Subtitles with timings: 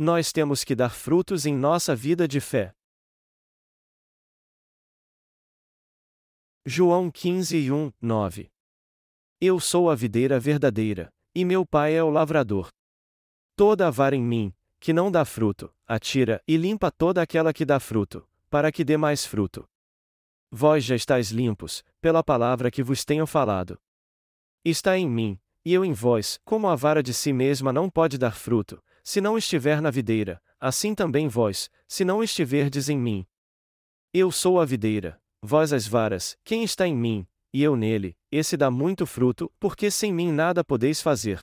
[0.00, 2.72] Nós temos que dar frutos em nossa vida de fé.
[6.64, 8.48] João 15 1, 9
[9.40, 12.68] Eu sou a videira verdadeira, e meu pai é o lavrador.
[13.56, 17.64] Toda a vara em mim, que não dá fruto, atira e limpa toda aquela que
[17.64, 19.68] dá fruto, para que dê mais fruto.
[20.48, 23.76] Vós já estáis limpos, pela palavra que vos tenho falado.
[24.64, 28.16] Está em mim, e eu em vós, como a vara de si mesma não pode
[28.16, 33.26] dar fruto, se não estiver na videira, assim também vós, se não estiverdes em mim.
[34.12, 38.54] Eu sou a videira, vós as varas, quem está em mim, e eu nele, esse
[38.54, 41.40] dá muito fruto, porque sem mim nada podeis fazer.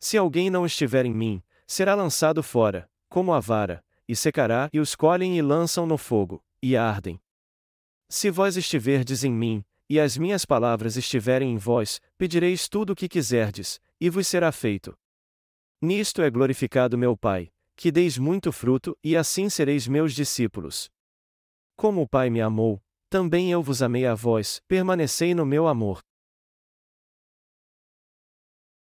[0.00, 4.80] Se alguém não estiver em mim, será lançado fora, como a vara, e secará, e
[4.80, 7.20] os colhem e lançam no fogo, e ardem.
[8.08, 12.96] Se vós estiverdes em mim, e as minhas palavras estiverem em vós, pedireis tudo o
[12.96, 14.96] que quiserdes, e vos será feito.
[15.82, 20.90] Nisto é glorificado meu Pai, que deis muito fruto, e assim sereis meus discípulos.
[21.74, 26.00] Como o Pai me amou, também eu vos amei a vós, permanecei no meu amor.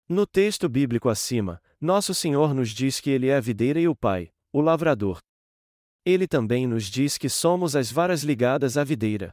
[0.09, 3.95] No texto bíblico acima, nosso Senhor nos diz que Ele é a videira e o
[3.95, 5.21] Pai, o lavrador.
[6.05, 9.33] Ele também nos diz que somos as varas ligadas à videira.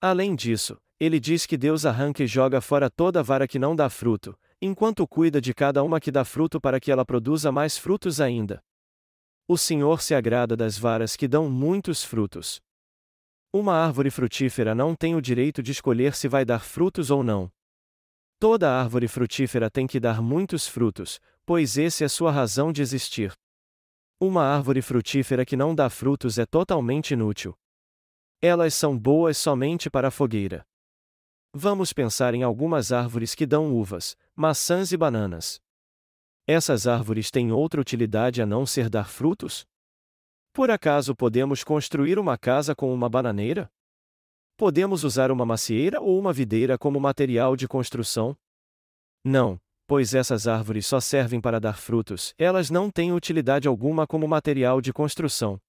[0.00, 3.88] Além disso, ele diz que Deus arranca e joga fora toda vara que não dá
[3.88, 8.20] fruto, enquanto cuida de cada uma que dá fruto para que ela produza mais frutos
[8.20, 8.62] ainda.
[9.48, 12.60] O Senhor se agrada das varas que dão muitos frutos.
[13.52, 17.50] Uma árvore frutífera não tem o direito de escolher se vai dar frutos ou não.
[18.38, 23.32] Toda árvore frutífera tem que dar muitos frutos, pois esse é sua razão de existir.
[24.20, 27.54] Uma árvore frutífera que não dá frutos é totalmente inútil.
[28.40, 30.64] Elas são boas somente para a fogueira.
[31.52, 35.60] Vamos pensar em algumas árvores que dão uvas, maçãs e bananas.
[36.46, 39.66] Essas árvores têm outra utilidade a não ser dar frutos?
[40.52, 43.68] Por acaso podemos construir uma casa com uma bananeira?
[44.56, 48.36] Podemos usar uma macieira ou uma videira como material de construção?
[49.24, 54.28] Não, pois essas árvores só servem para dar frutos, elas não têm utilidade alguma como
[54.28, 55.60] material de construção.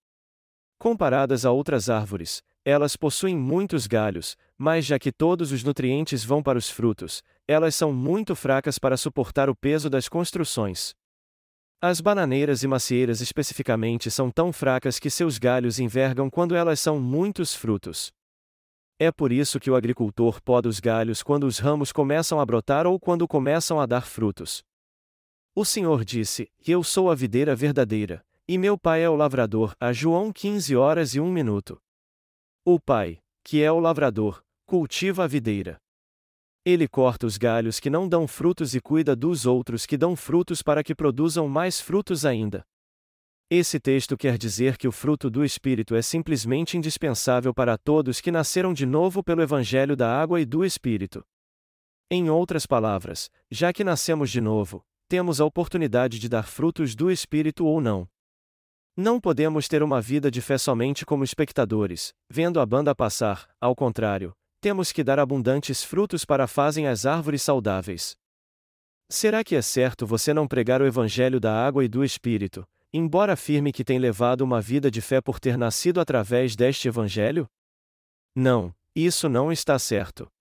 [0.77, 6.43] Comparadas a outras árvores, elas possuem muitos galhos, mas já que todos os nutrientes vão
[6.43, 10.93] para os frutos, elas são muito fracas para suportar o peso das construções.
[11.81, 16.99] As bananeiras e macieiras especificamente são tão fracas que seus galhos envergam quando elas são
[16.99, 18.11] muitos frutos.
[18.99, 22.85] É por isso que o agricultor poda os galhos quando os ramos começam a brotar
[22.85, 24.61] ou quando começam a dar frutos.
[25.55, 29.73] O Senhor disse: Eu sou a videira verdadeira, e meu pai é o lavrador.
[29.79, 31.81] A João 15 horas e 1 minuto.
[32.63, 35.75] O pai, que é o lavrador, cultiva a videira.
[36.65, 40.61] Ele corta os galhos que não dão frutos e cuida dos outros que dão frutos
[40.61, 42.63] para que produzam mais frutos ainda.
[43.49, 48.31] Esse texto quer dizer que o fruto do Espírito é simplesmente indispensável para todos que
[48.31, 51.21] nasceram de novo pelo Evangelho da Água e do Espírito.
[52.09, 57.11] Em outras palavras, já que nascemos de novo, temos a oportunidade de dar frutos do
[57.11, 58.07] Espírito ou não.
[58.95, 63.75] Não podemos ter uma vida de fé somente como espectadores, vendo a banda passar, ao
[63.75, 68.15] contrário, temos que dar abundantes frutos para fazem as árvores saudáveis.
[69.09, 73.33] Será que é certo você não pregar o Evangelho da água e do Espírito, embora
[73.33, 77.47] afirme que tem levado uma vida de fé por ter nascido através deste Evangelho?
[78.35, 80.31] Não, isso não está certo.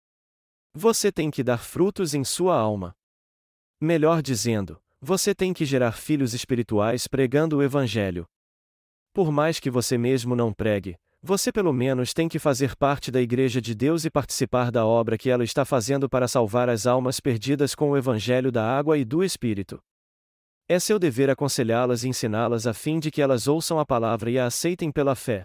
[0.75, 2.95] Você tem que dar frutos em sua alma.
[3.81, 8.27] Melhor dizendo, você tem que gerar filhos espirituais pregando o Evangelho.
[9.15, 13.21] Por mais que você mesmo não pregue, você pelo menos tem que fazer parte da
[13.21, 17.21] Igreja de Deus e participar da obra que ela está fazendo para salvar as almas
[17.21, 19.79] perdidas com o Evangelho da água e do Espírito.
[20.67, 24.39] É seu dever aconselhá-las e ensiná-las a fim de que elas ouçam a palavra e
[24.39, 25.45] a aceitem pela fé.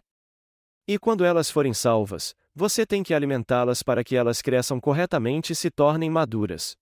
[0.87, 5.55] E quando elas forem salvas, você tem que alimentá-las para que elas cresçam corretamente e
[5.55, 6.77] se tornem maduras.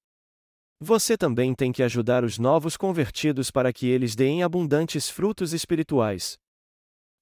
[0.79, 6.37] Você também tem que ajudar os novos convertidos para que eles deem abundantes frutos espirituais.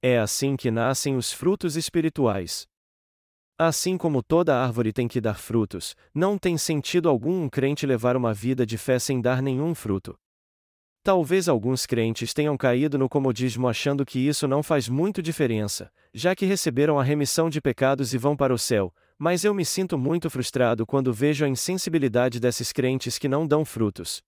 [0.03, 2.67] É assim que nascem os frutos espirituais.
[3.55, 8.17] Assim como toda árvore tem que dar frutos, não tem sentido algum um crente levar
[8.17, 10.17] uma vida de fé sem dar nenhum fruto.
[11.03, 16.35] Talvez alguns crentes tenham caído no comodismo achando que isso não faz muito diferença, já
[16.35, 19.99] que receberam a remissão de pecados e vão para o céu, mas eu me sinto
[19.99, 24.23] muito frustrado quando vejo a insensibilidade desses crentes que não dão frutos.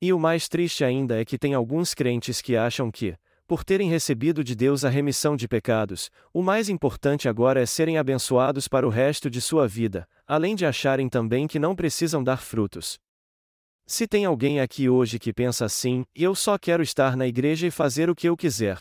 [0.00, 3.90] E o mais triste ainda é que tem alguns crentes que acham que, por terem
[3.90, 8.86] recebido de Deus a remissão de pecados, o mais importante agora é serem abençoados para
[8.86, 12.98] o resto de sua vida, além de acharem também que não precisam dar frutos.
[13.86, 17.70] Se tem alguém aqui hoje que pensa assim, eu só quero estar na igreja e
[17.70, 18.78] fazer o que eu quiser.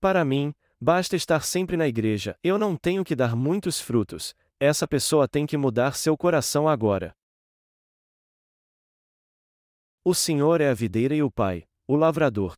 [0.00, 4.88] Para mim, basta estar sempre na igreja, eu não tenho que dar muitos frutos, essa
[4.88, 7.12] pessoa tem que mudar seu coração agora.
[10.04, 12.54] O Senhor é a videira e o Pai, o lavrador.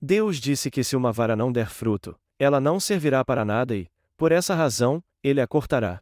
[0.00, 3.88] Deus disse que se uma vara não der fruto, ela não servirá para nada e,
[4.16, 6.00] por essa razão, ele a cortará.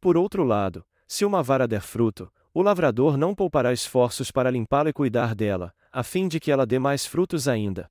[0.00, 4.90] Por outro lado, se uma vara der fruto, o lavrador não poupará esforços para limpá-la
[4.90, 7.90] e cuidar dela, a fim de que ela dê mais frutos ainda.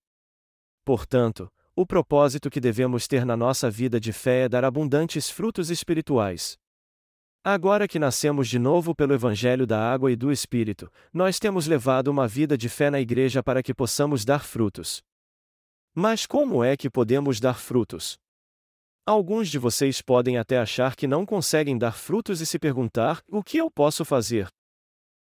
[0.83, 5.69] Portanto, o propósito que devemos ter na nossa vida de fé é dar abundantes frutos
[5.69, 6.57] espirituais.
[7.47, 12.07] Agora que nascemos de novo pelo Evangelho da Água e do Espírito, nós temos levado
[12.07, 15.03] uma vida de fé na igreja para que possamos dar frutos.
[15.93, 18.17] Mas como é que podemos dar frutos?
[19.05, 23.43] Alguns de vocês podem até achar que não conseguem dar frutos e se perguntar: o
[23.43, 24.47] que eu posso fazer?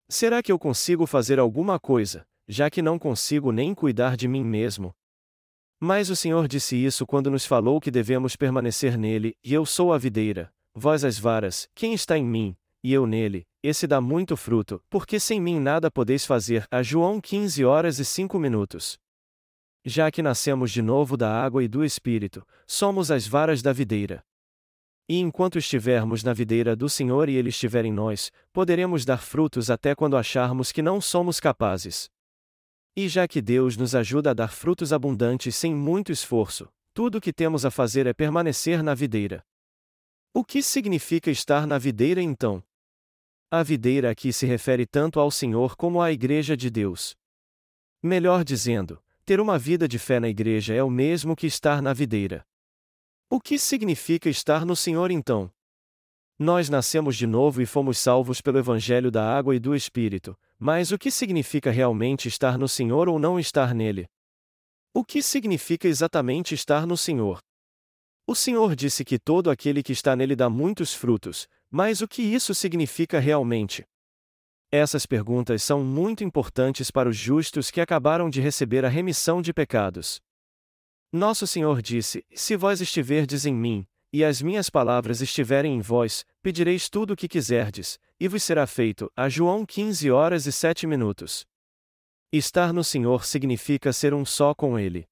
[0.09, 4.43] Será que eu consigo fazer alguma coisa, já que não consigo nem cuidar de mim
[4.43, 4.91] mesmo?
[5.79, 9.93] Mas o Senhor disse isso quando nos falou que devemos permanecer nele, e eu sou
[9.93, 14.37] a videira, vós as varas, quem está em mim, e eu nele, esse dá muito
[14.37, 16.67] fruto, porque sem mim nada podeis fazer.
[16.69, 18.97] A João 15 horas e 5 minutos.
[19.83, 24.23] Já que nascemos de novo da água e do Espírito, somos as varas da videira.
[25.09, 29.71] E enquanto estivermos na videira do Senhor e Ele estiver em nós, poderemos dar frutos
[29.71, 32.07] até quando acharmos que não somos capazes.
[32.95, 37.21] E já que Deus nos ajuda a dar frutos abundantes sem muito esforço, tudo o
[37.21, 39.43] que temos a fazer é permanecer na videira.
[40.37, 42.63] O que significa estar na videira então?
[43.49, 47.15] A videira aqui se refere tanto ao Senhor como à Igreja de Deus.
[48.03, 51.91] Melhor dizendo, ter uma vida de fé na Igreja é o mesmo que estar na
[51.91, 52.45] videira.
[53.31, 55.51] O que significa estar no Senhor então?
[56.37, 60.91] Nós nascemos de novo e fomos salvos pelo Evangelho da Água e do Espírito, mas
[60.91, 64.07] o que significa realmente estar no Senhor ou não estar nele?
[64.93, 67.41] O que significa exatamente estar no Senhor?
[68.29, 72.21] O Senhor disse que todo aquele que está nele dá muitos frutos, mas o que
[72.21, 73.87] isso significa realmente?
[74.69, 79.53] Essas perguntas são muito importantes para os justos que acabaram de receber a remissão de
[79.53, 80.19] pecados.
[81.09, 86.25] Nosso Senhor disse: Se vós estiverdes em mim, e as minhas palavras estiverem em vós,
[86.41, 89.09] pedireis tudo o que quiserdes, e vos será feito.
[89.15, 91.45] A João 15 horas e 7 minutos.
[92.29, 95.07] Estar no Senhor significa ser um só com Ele.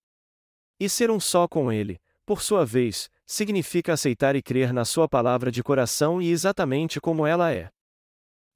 [0.77, 5.07] E ser um só com Ele, por sua vez, significa aceitar e crer na Sua
[5.07, 7.69] palavra de coração e exatamente como ela é.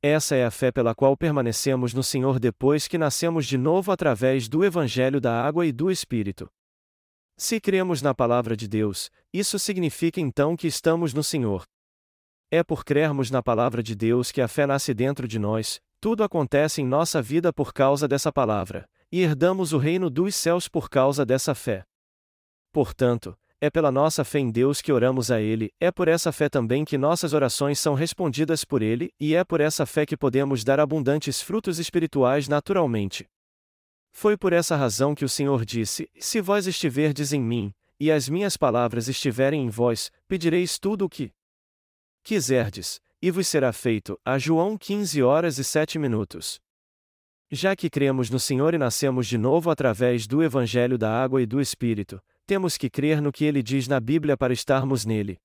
[0.02, 4.48] Essa é a fé pela qual permanecemos no Senhor depois que nascemos de novo através
[4.48, 6.50] do Evangelho da Água e do Espírito.
[7.38, 11.66] Se cremos na palavra de Deus, isso significa então que estamos no Senhor.
[12.50, 16.24] É por crermos na palavra de Deus que a fé nasce dentro de nós, tudo
[16.24, 20.90] acontece em nossa vida por causa dessa palavra, e herdamos o reino dos céus por
[20.90, 21.84] causa dessa fé.
[22.72, 26.48] Portanto, é pela nossa fé em Deus que oramos a Ele, é por essa fé
[26.48, 30.64] também que nossas orações são respondidas por Ele, e é por essa fé que podemos
[30.64, 33.28] dar abundantes frutos espirituais naturalmente.
[34.12, 38.30] Foi por essa razão que o Senhor disse: Se vós estiverdes em mim, e as
[38.30, 41.32] minhas palavras estiverem em vós, pedireis tudo o que
[42.24, 44.18] quiserdes, e vos será feito.
[44.24, 46.60] A João 15 horas e 7 minutos.
[47.52, 51.46] Já que cremos no Senhor e nascemos de novo através do Evangelho da Água e
[51.46, 55.38] do Espírito, temos que crer no que ele diz na Bíblia para estarmos nele.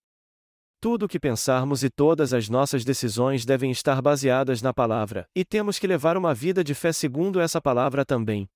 [0.81, 5.45] Tudo o que pensarmos e todas as nossas decisões devem estar baseadas na palavra, e
[5.45, 8.49] temos que levar uma vida de fé segundo essa palavra também.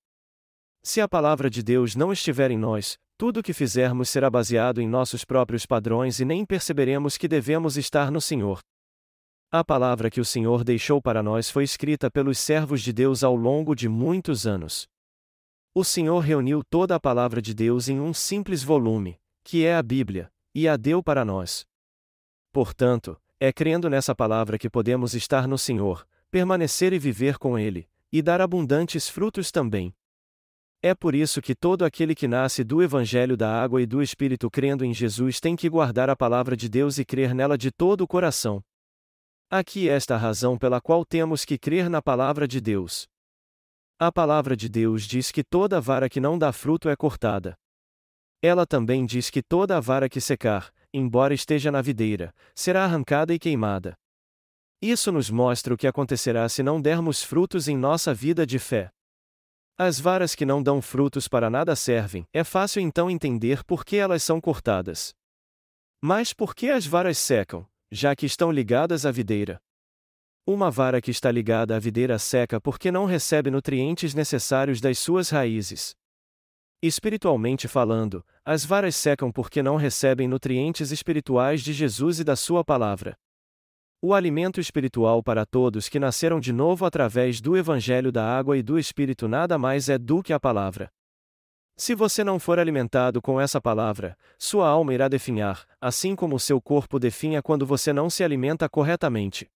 [0.81, 4.81] Se a palavra de Deus não estiver em nós, tudo o que fizermos será baseado
[4.81, 8.61] em nossos próprios padrões e nem perceberemos que devemos estar no Senhor.
[9.51, 13.35] A palavra que o Senhor deixou para nós foi escrita pelos servos de Deus ao
[13.35, 14.87] longo de muitos anos.
[15.73, 19.83] O Senhor reuniu toda a palavra de Deus em um simples volume, que é a
[19.83, 21.65] Bíblia, e a deu para nós.
[22.51, 27.87] Portanto, é crendo nessa palavra que podemos estar no Senhor, permanecer e viver com Ele,
[28.11, 29.93] e dar abundantes frutos também.
[30.81, 34.49] É por isso que todo aquele que nasce do Evangelho da Água e do Espírito
[34.49, 38.01] crendo em Jesus tem que guardar a palavra de Deus e crer nela de todo
[38.01, 38.63] o coração.
[39.49, 43.07] Aqui é esta a razão pela qual temos que crer na palavra de Deus.
[44.01, 47.53] A palavra de Deus diz que toda vara que não dá fruto é cortada.
[48.41, 53.37] Ela também diz que toda vara que secar, embora esteja na videira, será arrancada e
[53.37, 53.97] queimada.
[54.81, 58.89] Isso nos mostra o que acontecerá se não dermos frutos em nossa vida de fé.
[59.77, 63.97] As varas que não dão frutos para nada servem, é fácil então entender por que
[63.97, 65.13] elas são cortadas.
[66.01, 69.59] Mas por que as varas secam, já que estão ligadas à videira?
[70.51, 75.29] Uma vara que está ligada à videira seca porque não recebe nutrientes necessários das suas
[75.29, 75.93] raízes.
[76.81, 82.65] Espiritualmente falando, as varas secam porque não recebem nutrientes espirituais de Jesus e da Sua
[82.65, 83.15] palavra.
[84.01, 88.63] O alimento espiritual para todos que nasceram de novo através do Evangelho da Água e
[88.63, 90.89] do Espírito nada mais é do que a palavra.
[91.77, 96.59] Se você não for alimentado com essa palavra, sua alma irá definhar, assim como seu
[96.59, 99.47] corpo definha quando você não se alimenta corretamente.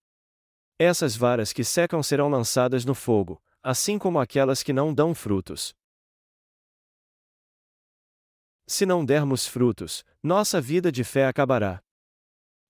[0.79, 5.73] Essas varas que secam serão lançadas no fogo, assim como aquelas que não dão frutos.
[8.65, 11.81] Se não dermos frutos, nossa vida de fé acabará.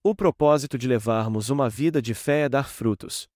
[0.03, 3.27] O propósito de levarmos uma vida de fé é dar frutos.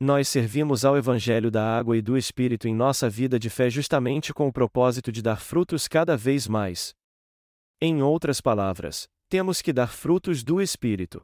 [0.00, 4.34] Nós servimos ao Evangelho da Água e do Espírito em nossa vida de fé justamente
[4.34, 6.94] com o propósito de dar frutos cada vez mais.
[7.80, 11.22] Em outras palavras, temos que dar frutos do Espírito.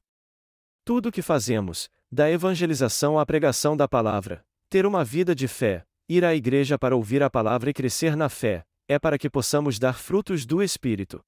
[0.85, 5.85] Tudo o que fazemos, da evangelização à pregação da palavra, ter uma vida de fé,
[6.09, 9.79] ir à igreja para ouvir a palavra e crescer na fé, é para que possamos
[9.79, 11.25] dar frutos do Espírito.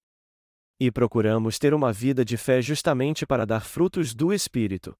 [0.78, 4.95] E procuramos ter uma vida de fé justamente para dar frutos do Espírito.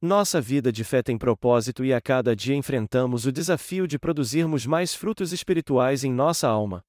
[0.00, 4.66] Nossa vida de fé tem propósito e a cada dia enfrentamos o desafio de produzirmos
[4.66, 6.82] mais frutos espirituais em nossa alma.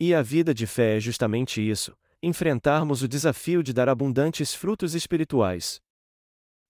[0.00, 4.94] E a vida de fé é justamente isso: enfrentarmos o desafio de dar abundantes frutos
[4.94, 5.80] espirituais.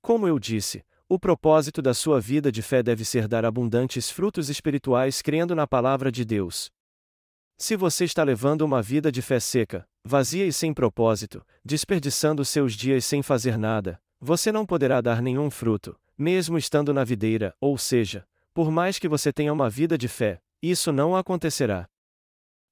[0.08, 4.48] Como eu disse, o propósito da sua vida de fé deve ser dar abundantes frutos
[4.48, 6.70] espirituais crendo na palavra de Deus.
[7.58, 12.72] Se você está levando uma vida de fé seca, vazia e sem propósito, desperdiçando seus
[12.72, 17.76] dias sem fazer nada, você não poderá dar nenhum fruto, mesmo estando na videira, ou
[17.76, 21.86] seja, por mais que você tenha uma vida de fé, isso não acontecerá.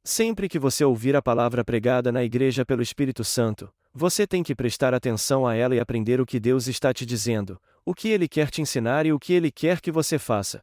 [0.09, 4.55] Sempre que você ouvir a palavra pregada na igreja pelo Espírito Santo, você tem que
[4.55, 8.29] prestar atenção a ela e aprender o que Deus está te dizendo, o que Ele
[8.29, 10.63] quer te ensinar e o que Ele quer que você faça.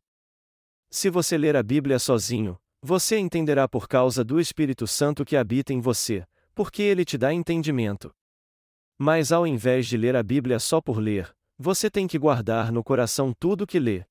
[0.90, 5.74] Se você ler a Bíblia sozinho, você entenderá por causa do Espírito Santo que habita
[5.74, 8.16] em você, porque ele te dá entendimento.
[8.98, 12.82] Mas ao invés de ler a Bíblia só por ler, você tem que guardar no
[12.82, 14.06] coração tudo que lê.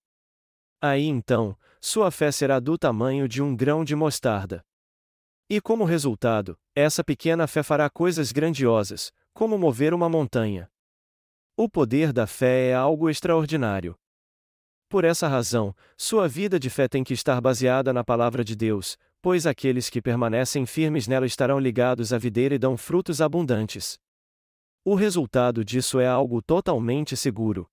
[0.78, 4.62] Aí então, sua fé será do tamanho de um grão de mostarda.
[5.54, 10.66] E como resultado, essa pequena fé fará coisas grandiosas, como mover uma montanha.
[11.54, 13.94] O poder da fé é algo extraordinário.
[14.88, 18.96] Por essa razão, sua vida de fé tem que estar baseada na palavra de Deus,
[19.20, 23.98] pois aqueles que permanecem firmes nela estarão ligados à videira e dão frutos abundantes.
[24.82, 27.68] O resultado disso é algo totalmente seguro.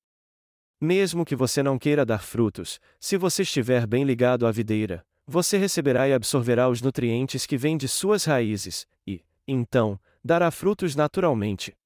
[0.81, 5.57] Mesmo que você não queira dar frutos, se você estiver bem ligado à videira, você
[5.57, 11.77] receberá e absorverá os nutrientes que vêm de suas raízes, e, então, dará frutos naturalmente.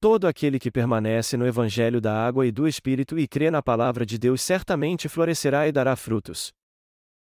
[0.00, 4.06] Todo aquele que permanece no Evangelho da água e do Espírito e crê na palavra
[4.06, 6.52] de Deus certamente florescerá e dará frutos.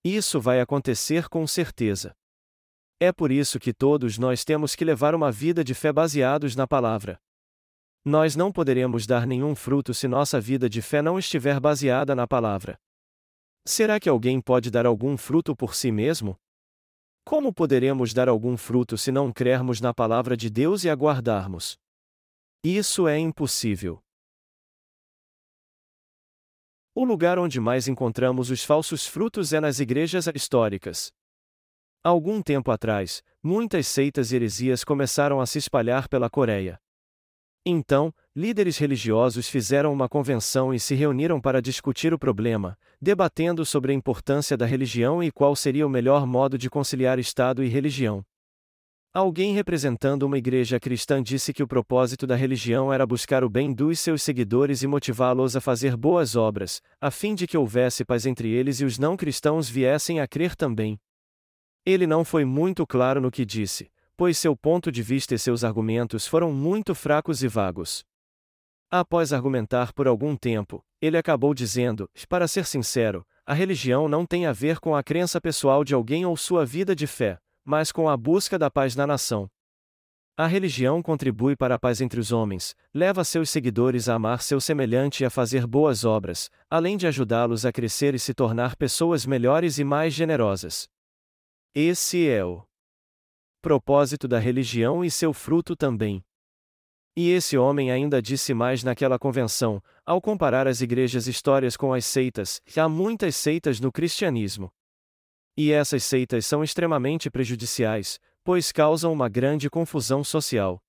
[0.03, 2.15] Isso vai acontecer com certeza.
[2.99, 6.67] É por isso que todos nós temos que levar uma vida de fé baseados na
[6.67, 7.19] palavra.
[8.05, 12.27] Nós não poderemos dar nenhum fruto se nossa vida de fé não estiver baseada na
[12.27, 12.79] palavra.
[13.65, 16.37] Será que alguém pode dar algum fruto por si mesmo?
[17.23, 21.77] Como poderemos dar algum fruto se não crermos na palavra de Deus e aguardarmos?
[22.61, 24.03] Isso é impossível.
[26.93, 31.11] O lugar onde mais encontramos os falsos frutos é nas igrejas históricas.
[32.03, 36.77] Algum tempo atrás, muitas seitas e heresias começaram a se espalhar pela Coreia.
[37.65, 43.93] Então, líderes religiosos fizeram uma convenção e se reuniram para discutir o problema, debatendo sobre
[43.93, 48.21] a importância da religião e qual seria o melhor modo de conciliar Estado e religião.
[49.13, 53.71] Alguém representando uma igreja cristã disse que o propósito da religião era buscar o bem
[53.71, 58.25] dos seus seguidores e motivá-los a fazer boas obras, a fim de que houvesse paz
[58.25, 60.99] entre eles e os não cristãos viessem a crer também.
[61.85, 63.91] Ele não foi muito claro no que disse,
[64.23, 68.05] pois seu ponto de vista e seus argumentos foram muito fracos e vagos.
[68.89, 74.45] Após argumentar por algum tempo, ele acabou dizendo: Para ser sincero, a religião não tem
[74.45, 78.07] a ver com a crença pessoal de alguém ou sua vida de fé, mas com
[78.07, 79.49] a busca da paz na nação.
[80.37, 84.61] A religião contribui para a paz entre os homens, leva seus seguidores a amar seu
[84.61, 89.25] semelhante e a fazer boas obras, além de ajudá-los a crescer e se tornar pessoas
[89.25, 90.87] melhores e mais generosas.
[91.75, 92.63] Esse é o
[93.63, 96.21] propósito da religião e seu fruto também.
[97.15, 102.05] E esse homem ainda disse mais naquela convenção, ao comparar as igrejas histórias com as
[102.05, 104.69] seitas, que há muitas seitas no cristianismo.
[105.55, 110.83] E essas seitas são extremamente prejudiciais, pois causam uma grande confusão social.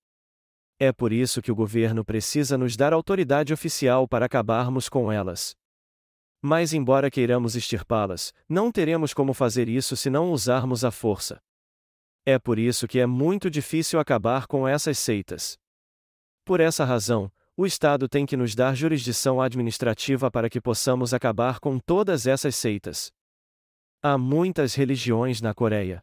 [0.77, 5.55] É por isso que o governo precisa nos dar autoridade oficial para acabarmos com elas.
[6.43, 11.41] Mas, embora queiramos extirpá-las, não teremos como fazer isso se não usarmos a força.
[12.27, 15.59] É por isso que é muito difícil acabar com essas seitas.
[16.43, 21.61] Por essa razão, o Estado tem que nos dar jurisdição administrativa para que possamos acabar
[21.61, 23.13] com todas essas seitas.
[24.03, 26.03] Há muitas religiões na Coreia.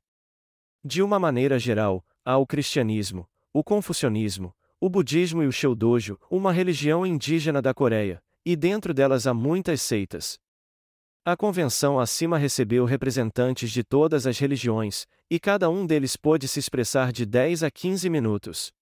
[0.84, 6.52] De uma maneira geral, há o cristianismo, o confucionismo, o budismo e o Sheudojo, uma
[6.52, 10.40] religião indígena da Coreia, e dentro delas há muitas seitas.
[11.24, 16.60] A convenção acima recebeu representantes de todas as religiões, e cada um deles pôde se
[16.60, 18.74] expressar de 10 a 15 minutos.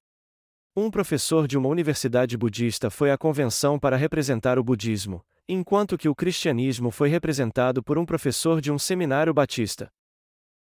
[0.75, 6.09] Um professor de uma universidade budista foi à convenção para representar o budismo, enquanto que
[6.09, 9.91] o cristianismo foi representado por um professor de um seminário batista.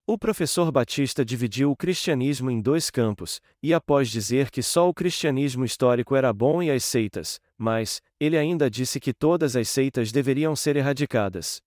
[0.06, 4.92] O professor Batista dividiu o cristianismo em dois campos, e após dizer que só o
[4.92, 10.12] cristianismo histórico era bom e as seitas, mas, ele ainda disse que todas as seitas
[10.12, 11.62] deveriam ser erradicadas.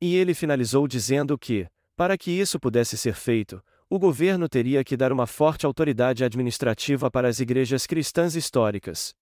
[0.00, 4.96] E ele finalizou dizendo que, para que isso pudesse ser feito, o governo teria que
[4.96, 9.14] dar uma forte autoridade administrativa para as igrejas cristãs históricas.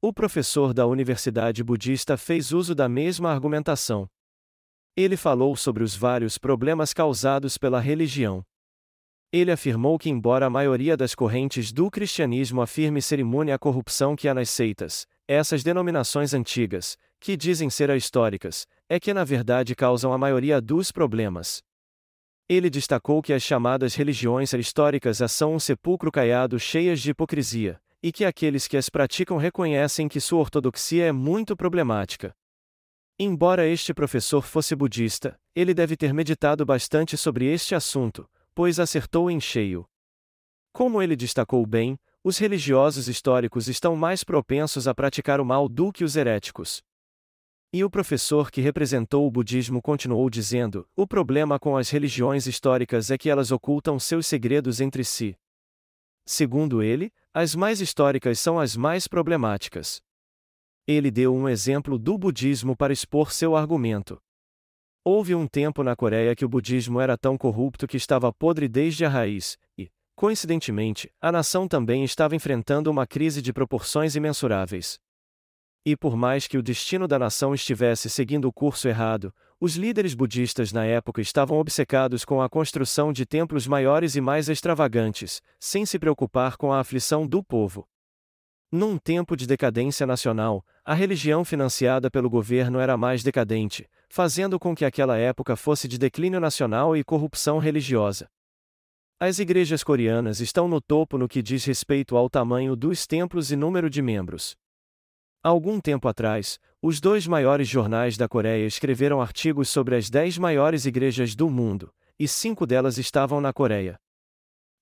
[0.00, 4.08] O professor da Universidade Budista fez uso da mesma argumentação.
[4.96, 8.44] Ele falou sobre os vários problemas causados pela religião.
[9.32, 14.16] Ele afirmou que, embora a maioria das correntes do cristianismo afirme ser imune à corrupção
[14.16, 19.74] que há nas seitas, essas denominações antigas, que dizem ser históricas, é que na verdade
[19.74, 21.62] causam a maioria dos problemas.
[22.50, 28.10] Ele destacou que as chamadas religiões históricas são um sepulcro caiado cheias de hipocrisia, e
[28.10, 32.34] que aqueles que as praticam reconhecem que sua ortodoxia é muito problemática.
[33.16, 39.30] Embora este professor fosse budista, ele deve ter meditado bastante sobre este assunto, pois acertou
[39.30, 39.86] em cheio.
[40.72, 45.92] Como ele destacou bem, os religiosos históricos estão mais propensos a praticar o mal do
[45.92, 46.82] que os heréticos.
[47.72, 53.12] E o professor que representou o budismo continuou dizendo: o problema com as religiões históricas
[53.12, 55.36] é que elas ocultam seus segredos entre si.
[56.26, 60.02] Segundo ele, as mais históricas são as mais problemáticas.
[60.84, 64.20] Ele deu um exemplo do budismo para expor seu argumento.
[65.04, 69.04] Houve um tempo na Coreia que o budismo era tão corrupto que estava podre desde
[69.04, 74.98] a raiz, e, coincidentemente, a nação também estava enfrentando uma crise de proporções imensuráveis.
[75.84, 80.14] E por mais que o destino da nação estivesse seguindo o curso errado, os líderes
[80.14, 85.86] budistas na época estavam obcecados com a construção de templos maiores e mais extravagantes, sem
[85.86, 87.88] se preocupar com a aflição do povo.
[88.70, 94.74] Num tempo de decadência nacional, a religião financiada pelo governo era mais decadente, fazendo com
[94.74, 98.28] que aquela época fosse de declínio nacional e corrupção religiosa.
[99.18, 103.56] As igrejas coreanas estão no topo no que diz respeito ao tamanho dos templos e
[103.56, 104.56] número de membros.
[105.42, 110.84] Algum tempo atrás, os dois maiores jornais da Coreia escreveram artigos sobre as dez maiores
[110.84, 113.98] igrejas do mundo, e cinco delas estavam na Coreia.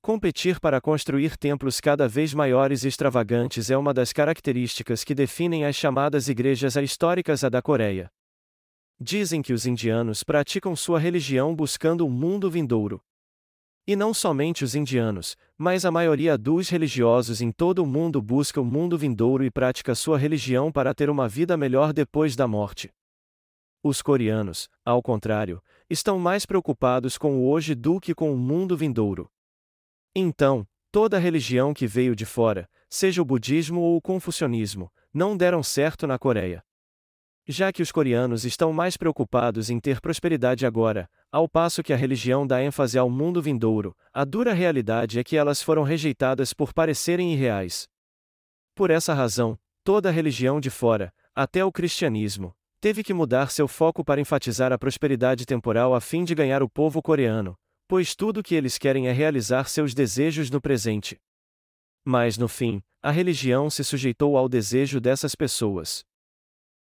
[0.03, 5.65] Competir para construir templos cada vez maiores e extravagantes é uma das características que definem
[5.65, 8.11] as chamadas igrejas históricas da Coreia.
[9.01, 13.01] Dizem que os indianos praticam sua religião buscando o um mundo vindouro,
[13.89, 18.61] e não somente os indianos, mas a maioria dos religiosos em todo o mundo busca
[18.61, 22.93] o mundo vindouro e pratica sua religião para ter uma vida melhor depois da morte.
[23.83, 28.77] Os coreanos, ao contrário, estão mais preocupados com o hoje do que com o mundo
[28.77, 29.31] vindouro.
[30.15, 35.63] Então, toda religião que veio de fora, seja o budismo ou o confucionismo, não deram
[35.63, 36.63] certo na Coreia.
[37.51, 41.97] Já que os coreanos estão mais preocupados em ter prosperidade agora, ao passo que a
[41.97, 46.75] religião dá ênfase ao mundo vindouro, a dura realidade é que elas foram rejeitadas por
[46.75, 47.89] parecerem irreais.
[48.75, 53.67] Por essa razão, toda a religião de fora, até o cristianismo, teve que mudar seu
[53.67, 57.57] foco para enfatizar a prosperidade temporal a fim de ganhar o povo coreano,
[57.89, 61.19] pois tudo o que eles querem é realizar seus desejos no presente.
[62.05, 66.05] Mas no fim, a religião se sujeitou ao desejo dessas pessoas.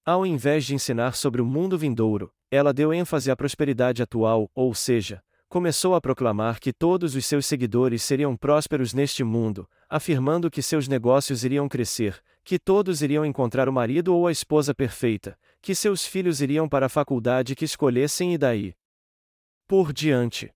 [0.06, 4.74] Ao invés de ensinar sobre o mundo vindouro, ela deu ênfase à prosperidade atual, ou
[4.76, 10.62] seja, começou a proclamar que todos os seus seguidores seriam prósperos neste mundo, afirmando que
[10.62, 15.74] seus negócios iriam crescer, que todos iriam encontrar o marido ou a esposa perfeita, que
[15.74, 18.76] seus filhos iriam para a faculdade que escolhessem e daí
[19.66, 20.54] por diante.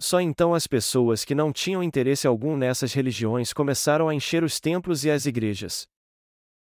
[0.00, 4.60] Só então as pessoas que não tinham interesse algum nessas religiões começaram a encher os
[4.60, 5.88] templos e as igrejas.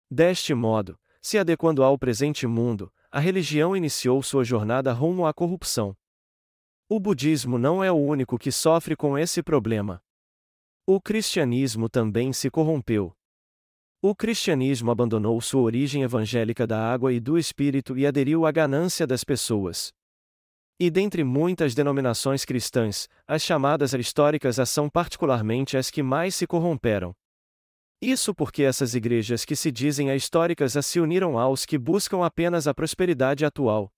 [0.09, 5.95] Deste modo, se adequando ao presente mundo, a religião iniciou sua jornada rumo à corrupção.
[6.87, 10.01] O budismo não é o único que sofre com esse problema.
[10.87, 13.15] O cristianismo também se corrompeu.
[14.01, 19.05] O cristianismo abandonou sua origem evangélica da água e do espírito e aderiu à ganância
[19.05, 19.93] das pessoas.
[20.79, 27.13] E dentre muitas denominações cristãs, as chamadas históricas são particularmente as que mais se corromperam.
[28.01, 32.73] Isso porque essas igrejas que se dizem históricas se uniram aos que buscam apenas a
[32.73, 33.91] prosperidade atual.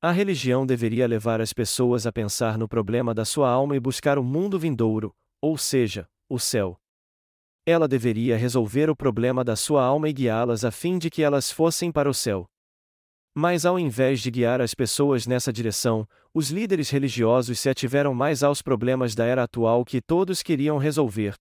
[0.00, 4.18] A religião deveria levar as pessoas a pensar no problema da sua alma e buscar
[4.18, 6.76] o mundo vindouro, ou seja, o céu.
[7.64, 11.50] Ela deveria resolver o problema da sua alma e guiá-las a fim de que elas
[11.50, 12.44] fossem para o céu.
[13.34, 18.42] Mas ao invés de guiar as pessoas nessa direção, os líderes religiosos se ativeram mais
[18.42, 21.34] aos problemas da era atual que todos queriam resolver.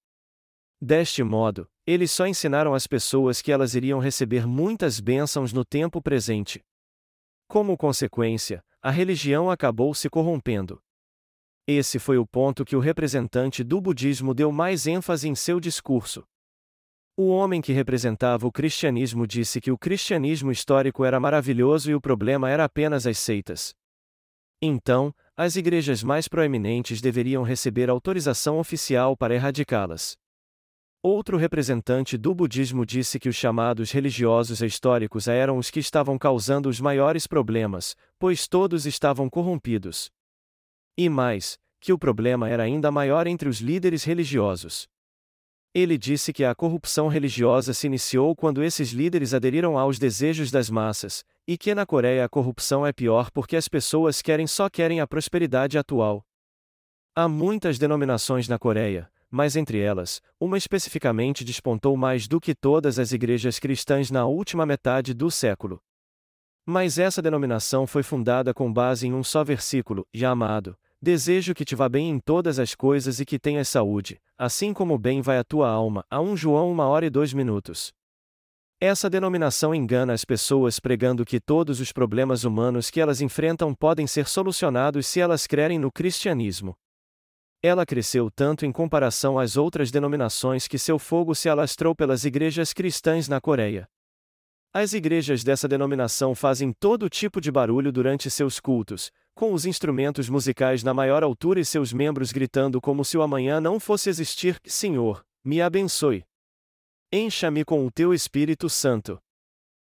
[0.82, 6.02] Deste modo, eles só ensinaram às pessoas que elas iriam receber muitas bênçãos no tempo
[6.02, 6.64] presente.
[7.48, 10.82] Como consequência, a religião acabou se corrompendo.
[11.68, 16.26] Esse foi o ponto que o representante do budismo deu mais ênfase em seu discurso.
[17.16, 22.02] O homem que representava o cristianismo disse que o cristianismo histórico era maravilhoso e o
[22.02, 23.76] problema era apenas as seitas.
[24.62, 30.18] Então, as igrejas mais proeminentes deveriam receber autorização oficial para erradicá-las.
[31.06, 36.70] Outro representante do budismo disse que os chamados religiosos históricos eram os que estavam causando
[36.70, 40.10] os maiores problemas, pois todos estavam corrompidos.
[40.98, 44.88] E mais, que o problema era ainda maior entre os líderes religiosos.
[45.74, 50.70] Ele disse que a corrupção religiosa se iniciou quando esses líderes aderiram aos desejos das
[50.70, 55.02] massas, e que na Coreia a corrupção é pior porque as pessoas querem só querem
[55.02, 56.26] a prosperidade atual.
[57.14, 63.00] Há muitas denominações na Coreia, mas entre elas, uma especificamente despontou mais do que todas
[63.00, 65.82] as igrejas cristãs na última metade do século.
[66.64, 71.66] Mas essa denominação foi fundada com base em um só versículo, já amado, Desejo que
[71.66, 75.38] te vá bem em todas as coisas e que tenhas saúde, assim como bem vai
[75.38, 76.06] a tua alma.
[76.10, 77.92] A 1 João 1 hora e 2 minutos.
[78.80, 84.08] Essa denominação engana as pessoas pregando que todos os problemas humanos que elas enfrentam podem
[84.08, 86.74] ser solucionados se elas crerem no cristianismo.
[87.66, 92.74] Ela cresceu tanto em comparação às outras denominações que seu fogo se alastrou pelas igrejas
[92.74, 93.88] cristãs na Coreia.
[94.74, 100.28] As igrejas dessa denominação fazem todo tipo de barulho durante seus cultos, com os instrumentos
[100.28, 104.60] musicais na maior altura e seus membros gritando como se o amanhã não fosse existir:
[104.66, 106.26] Senhor, me abençoe.
[107.14, 109.18] Encha-me com o teu Espírito Santo.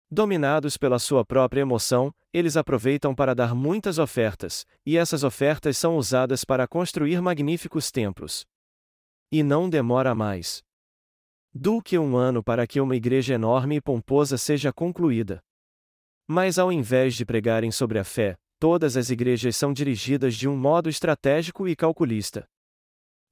[0.09, 5.97] Dominados pela sua própria emoção, eles aproveitam para dar muitas ofertas, e essas ofertas são
[5.97, 8.45] usadas para construir magníficos templos.
[9.29, 10.63] E não demora mais
[11.53, 15.41] do que um ano para que uma igreja enorme e pomposa seja concluída.
[16.27, 20.55] Mas ao invés de pregarem sobre a fé, todas as igrejas são dirigidas de um
[20.55, 22.47] modo estratégico e calculista.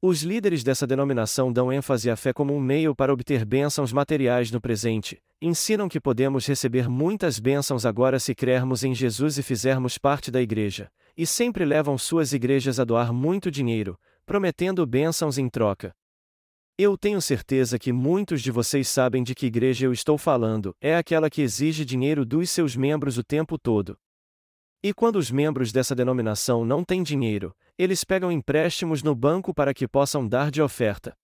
[0.08, 4.52] Os líderes dessa denominação dão ênfase à fé como um meio para obter bênçãos materiais
[4.52, 9.98] no presente, ensinam que podemos receber muitas bênçãos agora se crermos em Jesus e fizermos
[9.98, 15.50] parte da igreja, e sempre levam suas igrejas a doar muito dinheiro, prometendo bênçãos em
[15.50, 15.92] troca.
[16.78, 20.96] Eu tenho certeza que muitos de vocês sabem de que igreja eu estou falando, é
[20.96, 23.98] aquela que exige dinheiro dos seus membros o tempo todo.
[24.88, 29.74] E quando os membros dessa denominação não têm dinheiro, eles pegam empréstimos no banco para
[29.74, 31.18] que possam dar de oferta.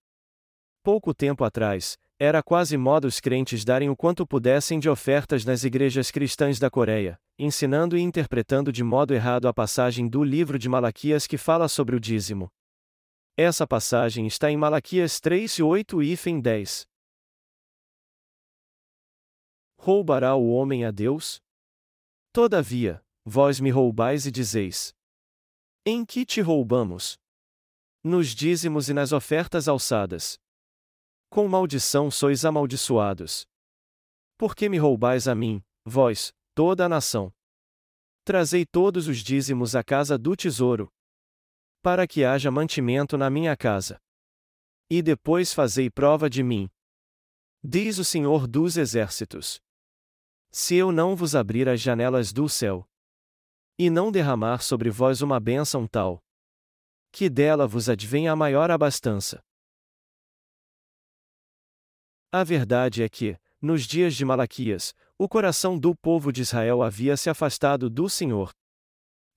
[0.81, 5.63] Pouco tempo atrás, era quase moda os crentes darem o quanto pudessem de ofertas nas
[5.63, 10.67] igrejas cristãs da Coreia, ensinando e interpretando de modo errado a passagem do livro de
[10.67, 12.51] Malaquias que fala sobre o dízimo.
[13.37, 16.87] Essa passagem está em Malaquias 3 e 8 e 10.
[19.77, 21.39] Roubará o homem a Deus?
[22.33, 24.93] Todavia, Vós me roubais e dizeis:
[25.85, 27.19] Em que te roubamos?
[28.03, 30.39] Nos dízimos e nas ofertas alçadas.
[31.29, 33.45] Com maldição sois amaldiçoados.
[34.37, 37.31] Por que me roubais a mim, vós, toda a nação?
[38.23, 40.91] Trazei todos os dízimos à casa do tesouro,
[41.81, 43.99] para que haja mantimento na minha casa.
[44.89, 46.69] E depois fazei prova de mim.
[47.63, 49.61] Diz o Senhor dos Exércitos:
[50.51, 52.87] Se eu não vos abrir as janelas do céu,
[53.77, 56.23] e não derramar sobre vós uma bênção tal,
[57.11, 59.43] que dela vos advenha a maior abastança.
[62.31, 67.17] A verdade é que, nos dias de Malaquias, o coração do povo de Israel havia
[67.17, 68.51] se afastado do Senhor.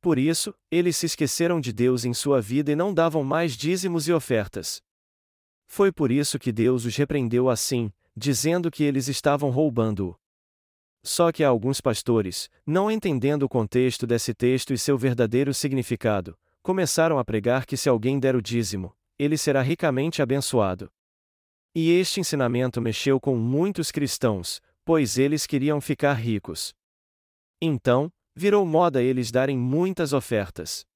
[0.01, 4.07] Por isso, eles se esqueceram de Deus em sua vida e não davam mais dízimos
[4.07, 4.81] e ofertas.
[5.66, 10.16] Foi por isso que Deus os repreendeu assim, dizendo que eles estavam roubando-o.
[11.07, 17.19] Só que alguns pastores, não entendendo o contexto desse texto e seu verdadeiro significado, começaram
[17.19, 20.90] a pregar que se alguém der o dízimo, ele será ricamente abençoado.
[21.75, 26.75] E este ensinamento mexeu com muitos cristãos, pois eles queriam ficar ricos.
[27.61, 30.87] Então, virou moda eles darem muitas ofertas.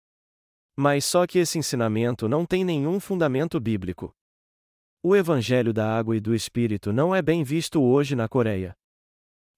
[0.75, 4.15] Mas só que esse ensinamento não tem nenhum fundamento bíblico.
[5.03, 8.75] O Evangelho da Água e do Espírito não é bem visto hoje na Coreia.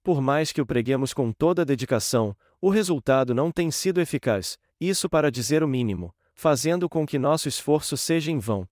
[0.02, 5.08] Por mais que o preguemos com toda dedicação, o resultado não tem sido eficaz, isso
[5.08, 8.66] para dizer o mínimo, fazendo com que nosso esforço seja em vão.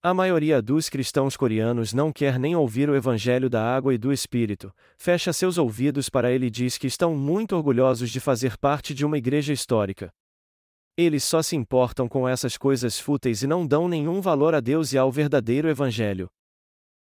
[0.00, 4.12] A maioria dos cristãos coreanos não quer nem ouvir o Evangelho da água e do
[4.12, 8.94] Espírito, fecha seus ouvidos para ele e diz que estão muito orgulhosos de fazer parte
[8.94, 10.10] de uma igreja histórica.
[10.96, 14.92] Eles só se importam com essas coisas fúteis e não dão nenhum valor a Deus
[14.92, 16.30] e ao verdadeiro Evangelho.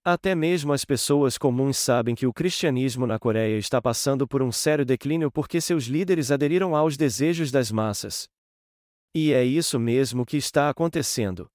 [0.04, 4.50] Até mesmo as pessoas comuns sabem que o cristianismo na Coreia está passando por um
[4.50, 8.26] sério declínio porque seus líderes aderiram aos desejos das massas.
[9.14, 11.46] E é isso mesmo que está acontecendo.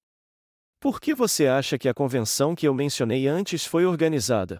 [0.79, 4.59] Por que você acha que a convenção que eu mencionei antes foi organizada?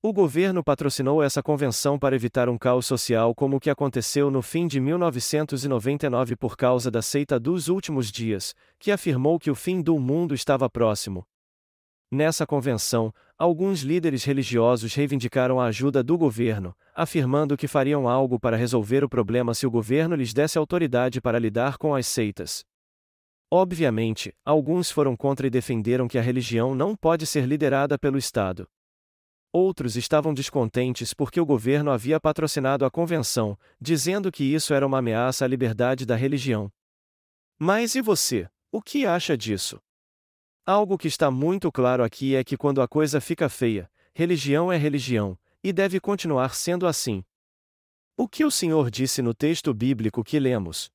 [0.00, 4.42] O governo patrocinou essa convenção para evitar um caos social como o que aconteceu no
[4.42, 9.82] fim de 1999 por causa da seita dos últimos dias, que afirmou que o fim
[9.82, 11.24] do mundo estava próximo,
[12.14, 18.54] Nessa convenção, alguns líderes religiosos reivindicaram a ajuda do governo, afirmando que fariam algo para
[18.54, 22.66] resolver o problema se o governo lhes desse autoridade para lidar com as seitas.
[23.50, 28.68] Obviamente, alguns foram contra e defenderam que a religião não pode ser liderada pelo Estado.
[29.50, 34.98] Outros estavam descontentes porque o governo havia patrocinado a convenção, dizendo que isso era uma
[34.98, 36.70] ameaça à liberdade da religião.
[37.58, 38.50] Mas e você?
[38.70, 39.80] O que acha disso?
[40.64, 44.76] Algo que está muito claro aqui é que quando a coisa fica feia, religião é
[44.76, 47.24] religião, e deve continuar sendo assim.
[48.16, 50.88] O que o Senhor disse no texto bíblico que lemos?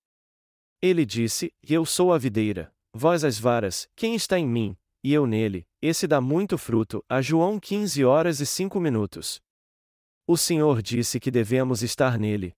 [0.81, 5.27] Ele disse: Eu sou a videira, vós as varas, quem está em mim, e eu
[5.27, 7.03] nele, esse dá muito fruto.
[7.09, 9.41] A João 15 horas e 5 minutos.
[10.25, 12.55] O Senhor disse que devemos estar nele.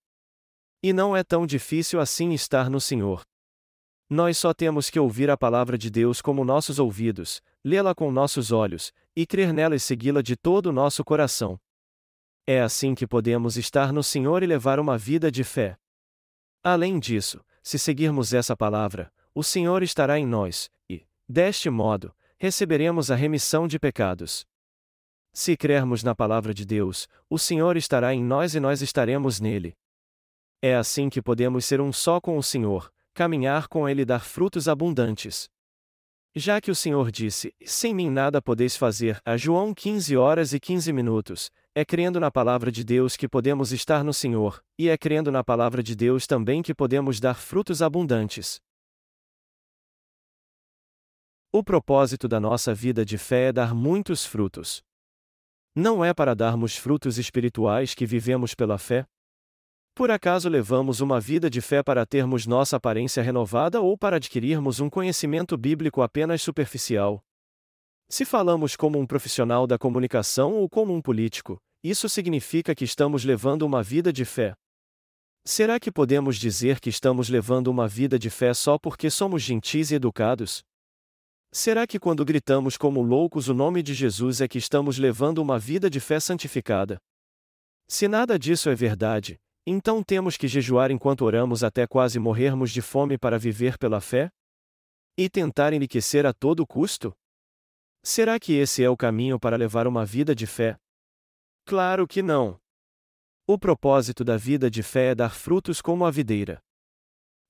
[0.83, 3.25] E não é tão difícil assim estar no Senhor.
[4.09, 8.51] Nós só temos que ouvir a palavra de Deus como nossos ouvidos, lê-la com nossos
[8.51, 11.59] olhos, e crer nela e segui-la de todo o nosso coração.
[12.47, 15.77] É assim que podemos estar no Senhor e levar uma vida de fé.
[16.63, 23.11] Além disso, se seguirmos essa palavra, o Senhor estará em nós, e, deste modo, receberemos
[23.11, 24.43] a remissão de pecados.
[25.31, 29.77] Se crermos na palavra de Deus, o Senhor estará em nós e nós estaremos nele.
[30.59, 34.69] É assim que podemos ser um só com o Senhor, caminhar com ele dar frutos
[34.69, 35.49] abundantes.
[36.33, 40.59] Já que o Senhor disse: Sem mim nada podeis fazer, a João 15 horas e
[40.59, 44.97] 15 minutos, é crendo na palavra de Deus que podemos estar no Senhor, e é
[44.97, 48.61] crendo na palavra de Deus também que podemos dar frutos abundantes.
[51.51, 54.81] O propósito da nossa vida de fé é dar muitos frutos.
[55.75, 59.05] Não é para darmos frutos espirituais que vivemos pela fé,
[59.95, 64.79] por acaso levamos uma vida de fé para termos nossa aparência renovada ou para adquirirmos
[64.79, 67.21] um conhecimento bíblico apenas superficial?
[68.07, 73.23] Se falamos como um profissional da comunicação ou como um político, isso significa que estamos
[73.23, 74.53] levando uma vida de fé.
[75.45, 79.91] Será que podemos dizer que estamos levando uma vida de fé só porque somos gentis
[79.91, 80.63] e educados?
[81.51, 85.57] Será que quando gritamos como loucos o nome de Jesus é que estamos levando uma
[85.57, 86.99] vida de fé santificada?
[87.87, 92.81] Se nada disso é verdade, então temos que jejuar enquanto oramos até quase morrermos de
[92.81, 94.31] fome para viver pela fé?
[95.17, 97.15] E tentar enriquecer a todo custo?
[98.01, 100.77] Será que esse é o caminho para levar uma vida de fé?
[101.65, 102.59] Claro que não.
[103.45, 106.61] O propósito da vida de fé é dar frutos como a videira.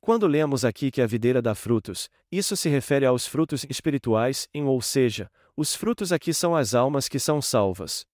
[0.02, 4.64] Quando lemos aqui que a videira dá frutos, isso se refere aos frutos espirituais, em
[4.64, 8.06] ou seja, os frutos aqui são as almas que são salvas.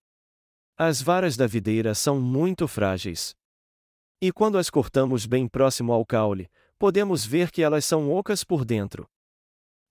[0.77, 3.36] As varas da videira são muito frágeis.
[4.25, 8.65] E quando as cortamos bem próximo ao caule, podemos ver que elas são ocas por
[8.65, 9.07] dentro.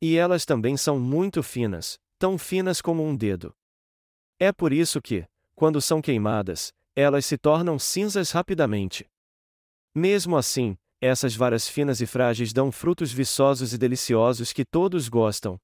[0.03, 3.55] E elas também são muito finas, tão finas como um dedo.
[4.37, 9.09] É por isso que, quando são queimadas, elas se tornam cinzas rapidamente.
[9.94, 15.61] Mesmo assim, essas varas finas e frágeis dão frutos viçosos e deliciosos que todos gostam.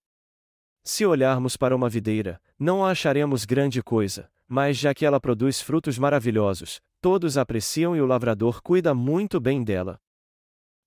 [0.85, 5.61] Se olharmos para uma videira, não a acharemos grande coisa, mas já que ela produz
[5.61, 9.99] frutos maravilhosos, todos apreciam e o lavrador cuida muito bem dela.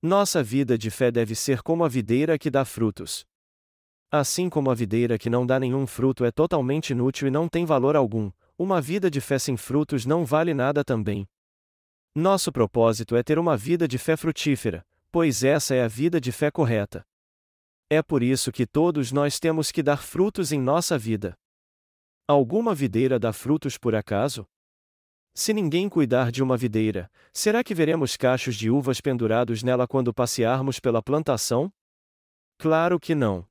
[0.01, 3.25] Nossa vida de fé deve ser como a videira que dá frutos.
[4.11, 7.65] Assim como a videira que não dá nenhum fruto é totalmente inútil e não tem
[7.65, 11.27] valor algum, uma vida de fé sem frutos não vale nada também.
[12.15, 16.31] Nosso propósito é ter uma vida de fé frutífera, pois essa é a vida de
[16.31, 17.03] fé correta.
[17.89, 21.35] É por isso que todos nós temos que dar frutos em nossa vida.
[22.27, 24.47] Alguma videira dá frutos por acaso?
[25.35, 30.13] Se ninguém cuidar de uma videira, será que veremos cachos de uvas pendurados nela quando
[30.13, 31.73] passearmos pela plantação?
[32.59, 33.43] Claro que não.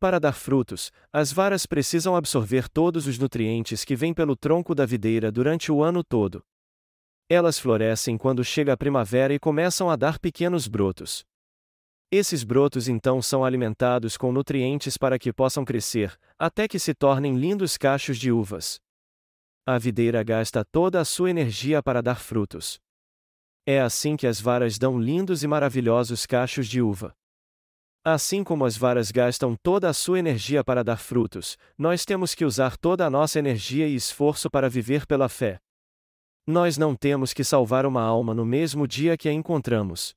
[0.00, 4.86] Para dar frutos, as varas precisam absorver todos os nutrientes que vêm pelo tronco da
[4.86, 6.42] videira durante o ano todo.
[7.28, 11.26] Elas florescem quando chega a primavera e começam a dar pequenos brotos.
[12.10, 17.36] Esses brotos então são alimentados com nutrientes para que possam crescer, até que se tornem
[17.36, 18.80] lindos cachos de uvas.
[19.68, 22.78] A videira gasta toda a sua energia para dar frutos.
[23.66, 27.12] É assim que as varas dão lindos e maravilhosos cachos de uva.
[28.04, 32.44] Assim como as varas gastam toda a sua energia para dar frutos, nós temos que
[32.44, 35.58] usar toda a nossa energia e esforço para viver pela fé.
[36.46, 40.14] Nós não temos que salvar uma alma no mesmo dia que a encontramos.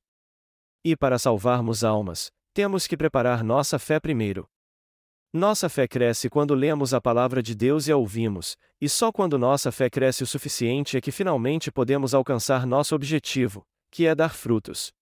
[0.84, 4.48] E para salvarmos almas, temos que preparar nossa fé primeiro.
[5.32, 9.38] Nossa fé cresce quando lemos a palavra de Deus e a ouvimos, e só quando
[9.38, 14.34] nossa fé cresce o suficiente é que finalmente podemos alcançar nosso objetivo, que é dar
[14.34, 14.92] frutos.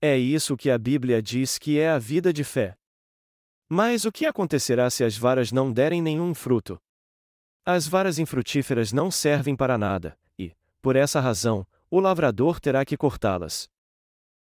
[0.00, 2.78] É isso que a Bíblia diz que é a vida de fé.
[3.68, 6.80] Mas o que acontecerá se as varas não derem nenhum fruto?
[7.62, 12.96] As varas infrutíferas não servem para nada, e, por essa razão, o lavrador terá que
[12.96, 13.68] cortá-las.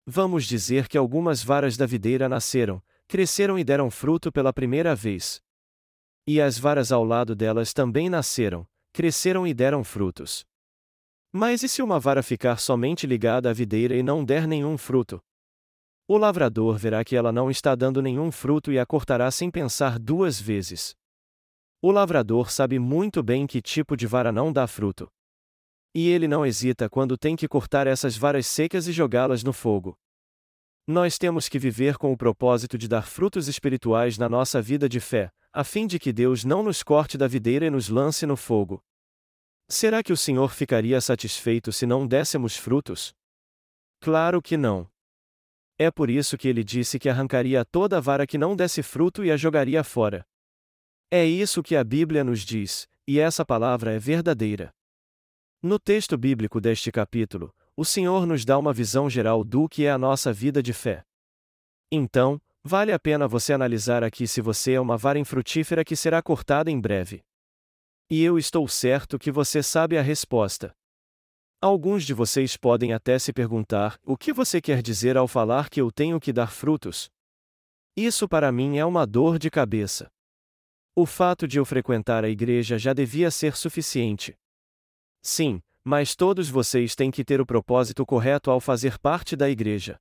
[0.06, 5.40] Vamos dizer que algumas varas da videira nasceram, cresceram e deram fruto pela primeira vez.
[6.26, 10.44] E as varas ao lado delas também nasceram, cresceram e deram frutos.
[11.32, 15.20] Mas e se uma vara ficar somente ligada à videira e não der nenhum fruto?
[16.06, 19.98] O lavrador verá que ela não está dando nenhum fruto e a cortará sem pensar
[19.98, 20.94] duas vezes.
[21.82, 25.08] O lavrador sabe muito bem que tipo de vara não dá fruto.
[25.94, 29.96] E ele não hesita quando tem que cortar essas varas secas e jogá-las no fogo.
[30.86, 35.00] Nós temos que viver com o propósito de dar frutos espirituais na nossa vida de
[35.00, 38.36] fé, a fim de que Deus não nos corte da videira e nos lance no
[38.36, 38.84] fogo.
[39.66, 43.14] Será que o Senhor ficaria satisfeito se não dessemos frutos?
[43.98, 44.86] Claro que não.
[45.78, 49.32] É por isso que ele disse que arrancaria toda vara que não desse fruto e
[49.32, 50.26] a jogaria fora.
[51.10, 54.70] É isso que a Bíblia nos diz, e essa palavra é verdadeira.
[55.62, 59.90] No texto bíblico deste capítulo, o Senhor nos dá uma visão geral do que é
[59.90, 61.04] a nossa vida de fé.
[61.90, 66.22] Então, vale a pena você analisar aqui se você é uma vara infrutífera que será
[66.22, 67.22] cortada em breve.
[68.08, 70.74] E eu estou certo que você sabe a resposta.
[71.60, 75.80] Alguns de vocês podem até se perguntar: o que você quer dizer ao falar que
[75.80, 77.10] eu tenho que dar frutos?
[77.96, 80.10] Isso para mim é uma dor de cabeça.
[80.94, 84.36] O fato de eu frequentar a igreja já devia ser suficiente.
[85.22, 89.98] Sim, mas todos vocês têm que ter o propósito correto ao fazer parte da igreja.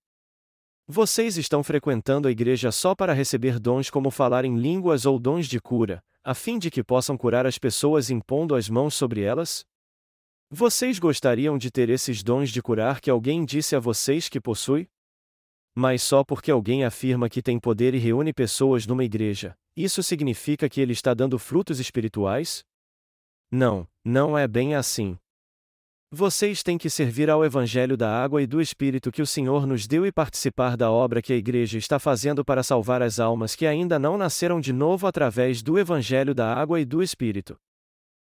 [0.88, 5.48] Vocês estão frequentando a igreja só para receber dons como falar em línguas ou dons
[5.48, 9.66] de cura, a fim de que possam curar as pessoas impondo as mãos sobre elas?
[10.50, 14.90] Vocês gostariam de ter esses dons de curar que alguém disse a vocês que possui?
[15.76, 20.70] Mas só porque alguém afirma que tem poder e reúne pessoas numa igreja, isso significa
[20.70, 22.64] que ele está dando frutos espirituais?
[23.52, 25.18] Não, não é bem assim.
[26.16, 29.88] Vocês têm que servir ao Evangelho da água e do Espírito que o Senhor nos
[29.88, 33.66] deu e participar da obra que a Igreja está fazendo para salvar as almas que
[33.66, 37.58] ainda não nasceram de novo através do Evangelho da água e do Espírito.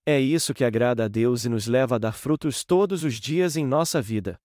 [0.07, 3.57] É isso que agrada a Deus e nos leva a dar frutos todos os dias
[3.57, 4.39] em nossa vida.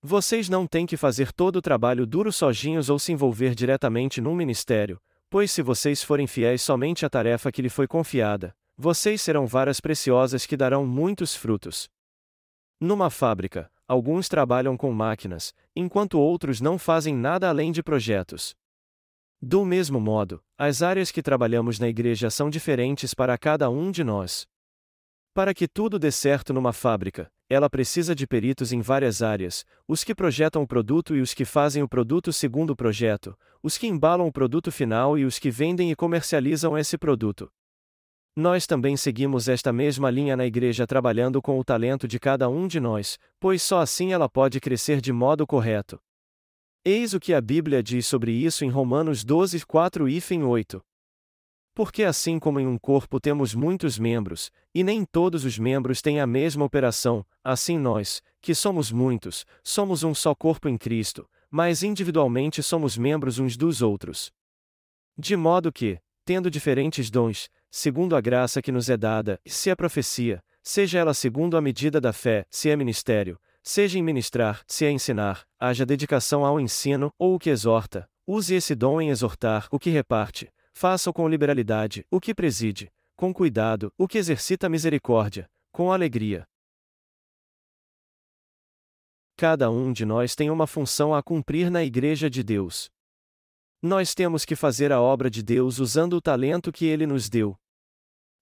[0.00, 4.32] Vocês não têm que fazer todo o trabalho duro sozinhos ou se envolver diretamente num
[4.32, 9.44] ministério, pois se vocês forem fiéis somente à tarefa que lhe foi confiada, vocês serão
[9.44, 11.92] varas preciosas que darão muitos frutos.
[12.80, 18.54] Numa fábrica, alguns trabalham com máquinas, enquanto outros não fazem nada além de projetos.
[19.40, 24.02] Do mesmo modo, as áreas que trabalhamos na igreja são diferentes para cada um de
[24.02, 24.46] nós.
[25.34, 30.02] Para que tudo dê certo numa fábrica, ela precisa de peritos em várias áreas: os
[30.02, 33.86] que projetam o produto e os que fazem o produto segundo o projeto, os que
[33.86, 37.50] embalam o produto final e os que vendem e comercializam esse produto.
[38.36, 42.66] Nós também seguimos esta mesma linha na igreja trabalhando com o talento de cada um
[42.66, 46.00] de nós, pois só assim ela pode crescer de modo correto.
[46.84, 50.82] Eis o que a Bíblia diz sobre isso em Romanos 12, 4 e 8.
[51.72, 56.20] Porque assim como em um corpo temos muitos membros, e nem todos os membros têm
[56.20, 61.84] a mesma operação, assim nós, que somos muitos, somos um só corpo em Cristo, mas
[61.84, 64.32] individualmente somos membros uns dos outros.
[65.16, 69.74] De modo que, tendo diferentes dons, segundo a graça que nos é dada, se é
[69.74, 74.84] profecia, seja ela segundo a medida da fé, se é ministério, seja em ministrar, se
[74.84, 79.66] é ensinar, haja dedicação ao ensino, ou o que exorta, use esse dom em exortar
[79.72, 85.50] o que reparte, faça-o com liberalidade o que preside, com cuidado o que exercita misericórdia,
[85.72, 86.44] com alegria.
[89.36, 92.88] Cada um de nós tem uma função a cumprir na Igreja de Deus.
[93.82, 97.58] Nós temos que fazer a obra de Deus usando o talento que Ele nos deu.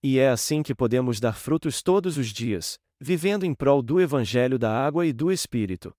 [0.03, 4.59] E é assim que podemos dar frutos todos os dias, vivendo em prol do Evangelho
[4.59, 5.94] da água e do Espírito.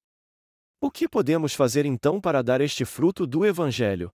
[0.82, 4.12] O que podemos fazer então para dar este fruto do Evangelho?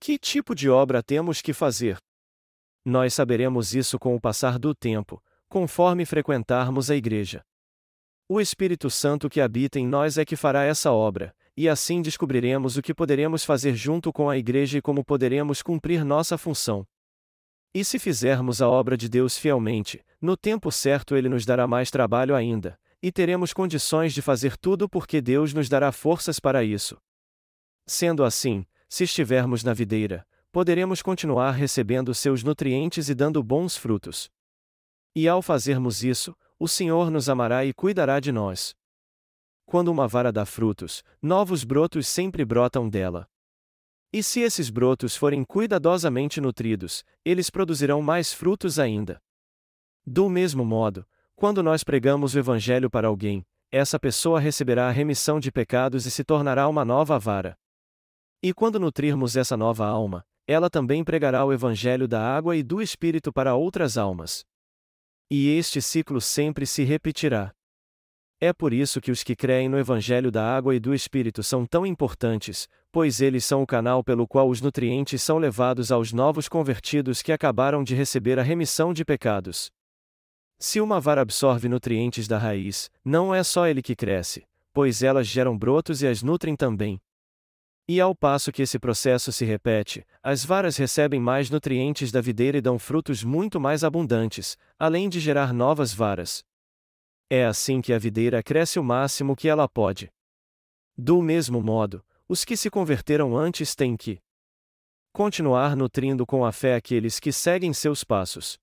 [0.00, 1.98] Que tipo de obra temos que fazer?
[2.84, 7.44] Nós saberemos isso com o passar do tempo, conforme frequentarmos a igreja.
[8.28, 12.76] O Espírito Santo que habita em nós é que fará essa obra, e assim descobriremos
[12.76, 16.84] o que poderemos fazer junto com a igreja e como poderemos cumprir nossa função.
[17.74, 21.90] E se fizermos a obra de Deus fielmente, no tempo certo ele nos dará mais
[21.90, 26.96] trabalho ainda, e teremos condições de fazer tudo porque Deus nos dará forças para isso.
[27.86, 34.30] Sendo assim, se estivermos na videira, poderemos continuar recebendo seus nutrientes e dando bons frutos.
[35.14, 38.74] E ao fazermos isso, o Senhor nos amará e cuidará de nós.
[39.66, 43.28] Quando uma vara dá frutos, novos brotos sempre brotam dela.
[44.12, 49.20] E se esses brotos forem cuidadosamente nutridos, eles produzirão mais frutos ainda.
[50.06, 55.40] Do mesmo modo, quando nós pregamos o Evangelho para alguém, essa pessoa receberá a remissão
[55.40, 57.58] de pecados e se tornará uma nova vara.
[58.42, 62.80] E quando nutrirmos essa nova alma, ela também pregará o Evangelho da água e do
[62.80, 64.44] Espírito para outras almas.
[65.28, 67.52] E este ciclo sempre se repetirá.
[68.38, 71.64] É por isso que os que creem no Evangelho da Água e do Espírito são
[71.64, 76.46] tão importantes, pois eles são o canal pelo qual os nutrientes são levados aos novos
[76.46, 79.70] convertidos que acabaram de receber a remissão de pecados.
[80.58, 85.26] Se uma vara absorve nutrientes da raiz, não é só ele que cresce, pois elas
[85.26, 87.00] geram brotos e as nutrem também.
[87.88, 92.58] E ao passo que esse processo se repete, as varas recebem mais nutrientes da videira
[92.58, 96.44] e dão frutos muito mais abundantes, além de gerar novas varas,
[97.28, 100.12] é assim que a videira cresce o máximo que ela pode.
[100.96, 104.20] Do mesmo modo, os que se converteram antes têm que
[105.12, 108.58] continuar nutrindo com a fé aqueles que seguem seus passos.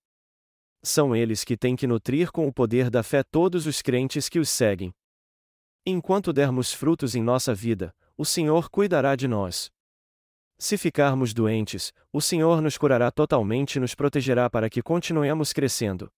[0.82, 4.40] São eles que têm que nutrir com o poder da fé todos os crentes que
[4.40, 4.94] os seguem.
[5.86, 9.72] Enquanto dermos frutos em nossa vida, o Senhor cuidará de nós.
[10.58, 16.12] Se ficarmos doentes, o Senhor nos curará totalmente e nos protegerá para que continuemos crescendo.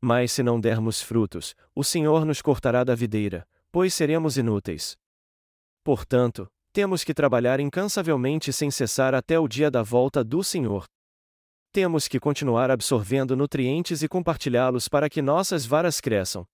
[0.00, 4.96] Mas se não dermos frutos, o Senhor nos cortará da videira, pois seremos inúteis.
[5.82, 10.84] Portanto, temos que trabalhar incansavelmente sem cessar até o dia da volta do Senhor.
[11.72, 16.46] Temos que continuar absorvendo nutrientes e compartilhá-los para que nossas varas cresçam.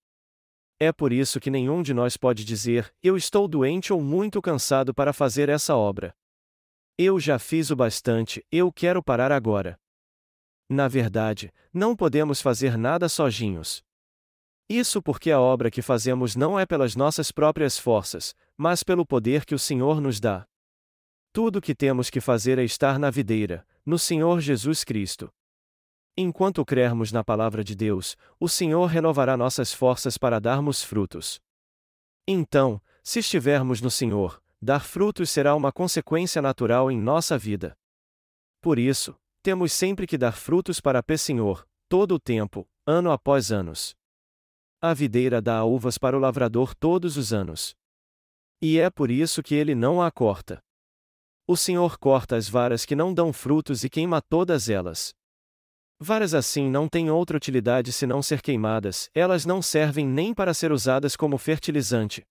[0.78, 4.92] É por isso que nenhum de nós pode dizer: Eu estou doente ou muito cansado
[4.92, 6.14] para fazer essa obra.
[6.98, 9.78] Eu já fiz o bastante, eu quero parar agora.
[10.68, 13.82] Na verdade, não podemos fazer nada sozinhos.
[14.68, 19.44] Isso porque a obra que fazemos não é pelas nossas próprias forças, mas pelo poder
[19.44, 20.46] que o Senhor nos dá.
[21.32, 25.30] Tudo o que temos que fazer é estar na videira, no Senhor Jesus Cristo.
[26.16, 31.40] Enquanto crermos na palavra de Deus, o Senhor renovará nossas forças para darmos frutos.
[32.26, 37.76] Então, se estivermos no Senhor, dar frutos será uma consequência natural em nossa vida.
[38.62, 39.14] Por isso,
[39.44, 43.94] temos sempre que dar frutos para P Senhor, todo o tempo, ano após anos.
[44.80, 47.76] A videira dá uvas para o lavrador todos os anos.
[48.58, 50.64] E é por isso que ele não a corta.
[51.46, 55.12] O Senhor corta as varas que não dão frutos e queima todas elas.
[56.00, 60.72] Varas assim não têm outra utilidade senão ser queimadas, elas não servem nem para ser
[60.72, 62.24] usadas como fertilizante.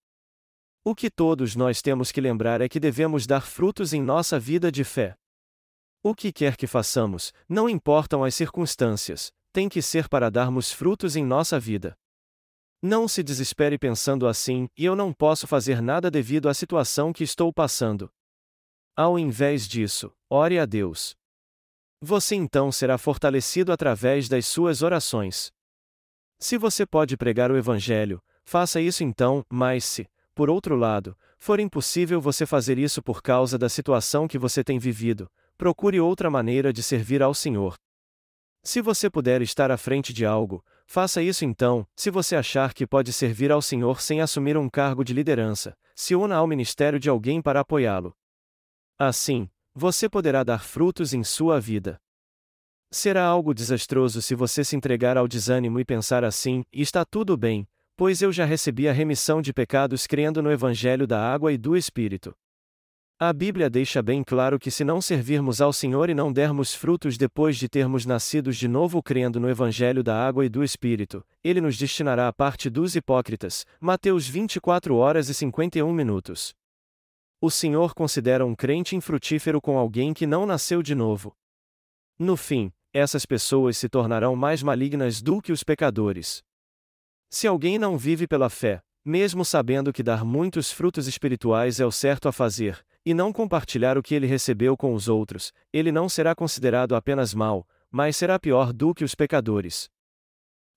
[0.83, 4.71] O que todos nós temos que lembrar é que devemos dar frutos em nossa vida
[4.71, 5.15] de fé.
[6.05, 11.15] O que quer que façamos, não importam as circunstâncias, tem que ser para darmos frutos
[11.15, 11.97] em nossa vida.
[12.81, 17.23] Não se desespere pensando assim, e eu não posso fazer nada devido à situação que
[17.23, 18.11] estou passando.
[18.97, 21.15] Ao invés disso, ore a Deus.
[22.01, 25.53] Você então será fortalecido através das suas orações.
[26.37, 31.61] Se você pode pregar o Evangelho, faça isso então, mas se, por outro lado, for
[31.61, 36.73] impossível você fazer isso por causa da situação que você tem vivido, procure outra maneira
[36.73, 37.75] de servir ao Senhor.
[38.63, 42.87] Se você puder estar à frente de algo, faça isso então, se você achar que
[42.87, 47.09] pode servir ao Senhor sem assumir um cargo de liderança, se una ao ministério de
[47.09, 48.15] alguém para apoiá-lo.
[48.97, 51.99] Assim, você poderá dar frutos em sua vida.
[52.91, 57.67] Será algo desastroso se você se entregar ao desânimo e pensar assim: está tudo bem,
[57.97, 61.75] pois eu já recebi a remissão de pecados crendo no Evangelho da água e do
[61.75, 62.35] Espírito.
[63.25, 67.17] A Bíblia deixa bem claro que se não servirmos ao Senhor e não dermos frutos
[67.17, 71.61] depois de termos nascidos de novo crendo no Evangelho da Água e do Espírito, Ele
[71.61, 73.65] nos destinará à parte dos hipócritas.
[73.79, 76.53] Mateus 24 horas e 51 minutos.
[77.39, 81.33] O Senhor considera um crente infrutífero com alguém que não nasceu de novo.
[82.19, 86.43] No fim, essas pessoas se tornarão mais malignas do que os pecadores.
[87.29, 91.91] Se alguém não vive pela fé, mesmo sabendo que dar muitos frutos espirituais é o
[91.91, 96.07] certo a fazer, e não compartilhar o que ele recebeu com os outros, ele não
[96.07, 99.89] será considerado apenas mau, mas será pior do que os pecadores.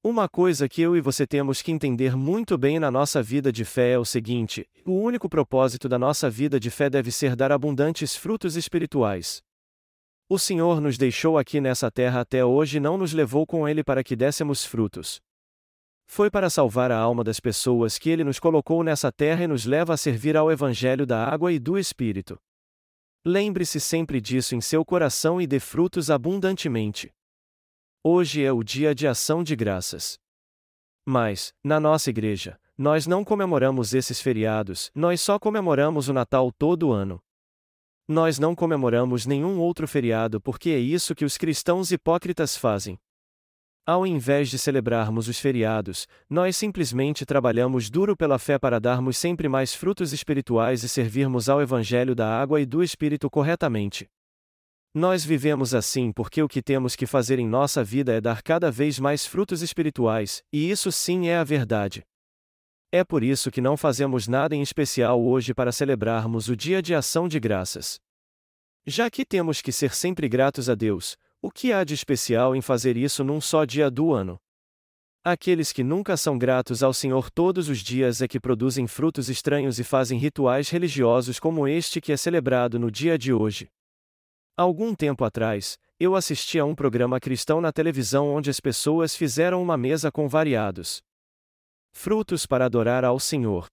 [0.02, 3.64] Uma coisa que eu e você temos que entender muito bem na nossa vida de
[3.64, 7.50] fé é o seguinte: o único propósito da nossa vida de fé deve ser dar
[7.50, 9.42] abundantes frutos espirituais.
[10.28, 13.82] O Senhor nos deixou aqui nessa terra até hoje e não nos levou com Ele
[13.82, 15.20] para que dessemos frutos.
[16.06, 19.66] Foi para salvar a alma das pessoas que ele nos colocou nessa terra e nos
[19.66, 22.38] leva a servir ao Evangelho da água e do Espírito.
[23.24, 27.12] Lembre-se sempre disso em seu coração e dê frutos abundantemente.
[28.04, 30.16] Hoje é o dia de ação de graças.
[31.04, 36.92] Mas, na nossa igreja, nós não comemoramos esses feriados, nós só comemoramos o Natal todo
[36.92, 37.20] ano.
[38.06, 42.96] Nós não comemoramos nenhum outro feriado porque é isso que os cristãos hipócritas fazem.
[43.86, 49.48] Ao invés de celebrarmos os feriados, nós simplesmente trabalhamos duro pela fé para darmos sempre
[49.48, 54.10] mais frutos espirituais e servirmos ao Evangelho da água e do Espírito corretamente.
[54.92, 58.72] Nós vivemos assim porque o que temos que fazer em nossa vida é dar cada
[58.72, 62.02] vez mais frutos espirituais, e isso sim é a verdade.
[62.90, 66.92] É por isso que não fazemos nada em especial hoje para celebrarmos o Dia de
[66.92, 68.00] Ação de Graças.
[68.84, 71.16] Já que temos que ser sempre gratos a Deus,
[71.46, 74.36] o que há de especial em fazer isso num só dia do ano?
[75.24, 79.78] Aqueles que nunca são gratos ao Senhor todos os dias é que produzem frutos estranhos
[79.78, 83.68] e fazem rituais religiosos como este que é celebrado no dia de hoje.
[84.56, 89.62] Algum tempo atrás, eu assisti a um programa cristão na televisão onde as pessoas fizeram
[89.62, 91.00] uma mesa com variados
[91.94, 93.68] frutos para adorar ao Senhor.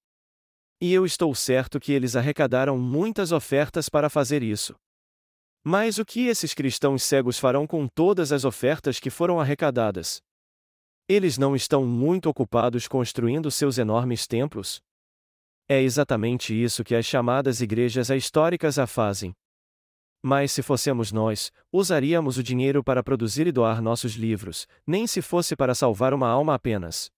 [0.79, 4.75] E eu estou certo que eles arrecadaram muitas ofertas para fazer isso.
[5.63, 10.21] Mas o que esses cristãos cegos farão com todas as ofertas que foram arrecadadas?
[11.07, 14.81] Eles não estão muito ocupados construindo seus enormes templos?
[15.67, 19.33] É exatamente isso que as chamadas igrejas históricas a fazem.
[20.21, 25.21] Mas se fossemos nós, usaríamos o dinheiro para produzir e doar nossos livros, nem se
[25.21, 27.09] fosse para salvar uma alma apenas.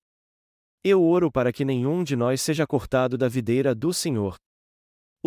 [0.83, 4.35] Eu oro para que nenhum de nós seja cortado da videira do Senhor.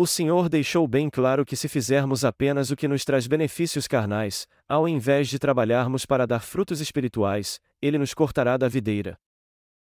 [0.01, 4.47] O Senhor deixou bem claro que se fizermos apenas o que nos traz benefícios carnais,
[4.65, 9.19] ao invés de trabalharmos para dar frutos espirituais, Ele nos cortará da videira.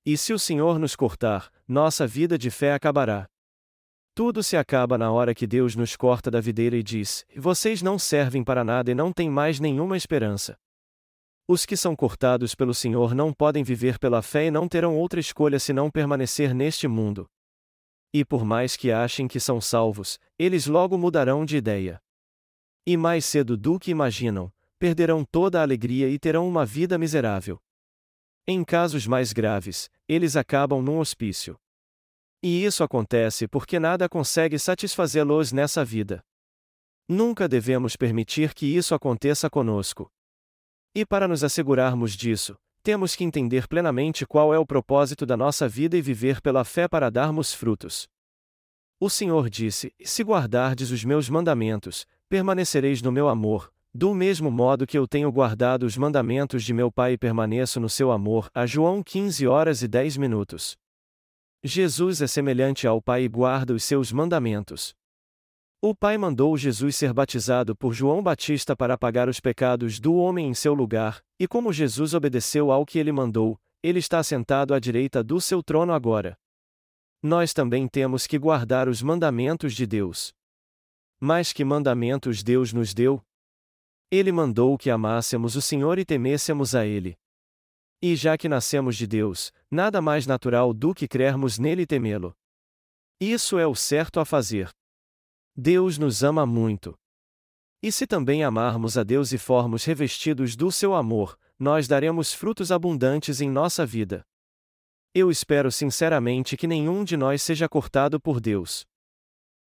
[0.05, 3.29] E se o Senhor nos cortar, nossa vida de fé acabará.
[4.13, 7.97] Tudo se acaba na hora que Deus nos corta da videira e diz: Vocês não
[7.97, 10.59] servem para nada e não têm mais nenhuma esperança.
[11.47, 15.21] Os que são cortados pelo Senhor não podem viver pela fé e não terão outra
[15.21, 17.25] escolha senão permanecer neste mundo.
[18.13, 22.01] E por mais que achem que são salvos, eles logo mudarão de ideia.
[22.87, 27.59] E mais cedo do que imaginam, perderão toda a alegria e terão uma vida miserável.
[28.47, 31.57] Em casos mais graves, eles acabam num hospício.
[32.43, 36.25] E isso acontece porque nada consegue satisfazê-los nessa vida.
[37.09, 40.11] Nunca devemos permitir que isso aconteça conosco.
[40.95, 45.69] E para nos assegurarmos disso, temos que entender plenamente qual é o propósito da nossa
[45.69, 48.09] vida e viver pela fé para darmos frutos.
[48.99, 54.87] O Senhor disse: Se guardardes os meus mandamentos, permanecereis no meu amor, do mesmo modo
[54.87, 58.49] que eu tenho guardado os mandamentos de meu Pai e permaneço no seu amor.
[58.55, 60.77] A João 15 horas e 10 minutos.
[61.63, 64.95] Jesus é semelhante ao Pai e guarda os seus mandamentos.
[65.85, 70.47] O Pai mandou Jesus ser batizado por João Batista para apagar os pecados do homem
[70.47, 74.79] em seu lugar, e como Jesus obedeceu ao que ele mandou, ele está sentado à
[74.79, 76.39] direita do seu trono agora.
[77.21, 80.33] Nós também temos que guardar os mandamentos de Deus.
[81.19, 83.21] Mas que mandamentos Deus nos deu?
[84.09, 87.19] Ele mandou que amássemos o Senhor e temêssemos a Ele.
[88.01, 92.33] E já que nascemos de Deus, nada mais natural do que crermos nele e temê-lo.
[93.21, 94.71] Isso é o certo a fazer.
[95.57, 96.99] Deus nos ama muito.
[97.83, 102.73] E se também amarmos a Deus e formos revestidos do seu amor, nós daremos frutos
[102.73, 104.25] abundantes em nossa vida.
[105.15, 108.87] Eu espero sinceramente que nenhum de nós seja cortado por Deus.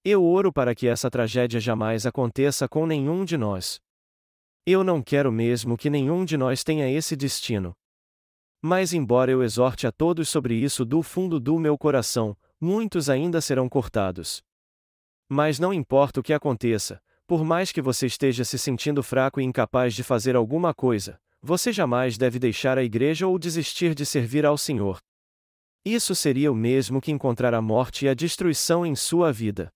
[0.03, 3.79] Eu oro para que essa tragédia jamais aconteça com nenhum de nós.
[4.65, 7.75] Eu não quero mesmo que nenhum de nós tenha esse destino.
[8.59, 13.39] Mas, embora eu exorte a todos sobre isso do fundo do meu coração, muitos ainda
[13.39, 14.43] serão cortados.
[15.29, 19.43] Mas não importa o que aconteça, por mais que você esteja se sentindo fraco e
[19.43, 24.45] incapaz de fazer alguma coisa, você jamais deve deixar a igreja ou desistir de servir
[24.45, 24.99] ao Senhor.
[25.83, 29.71] Isso seria o mesmo que encontrar a morte e a destruição em sua vida.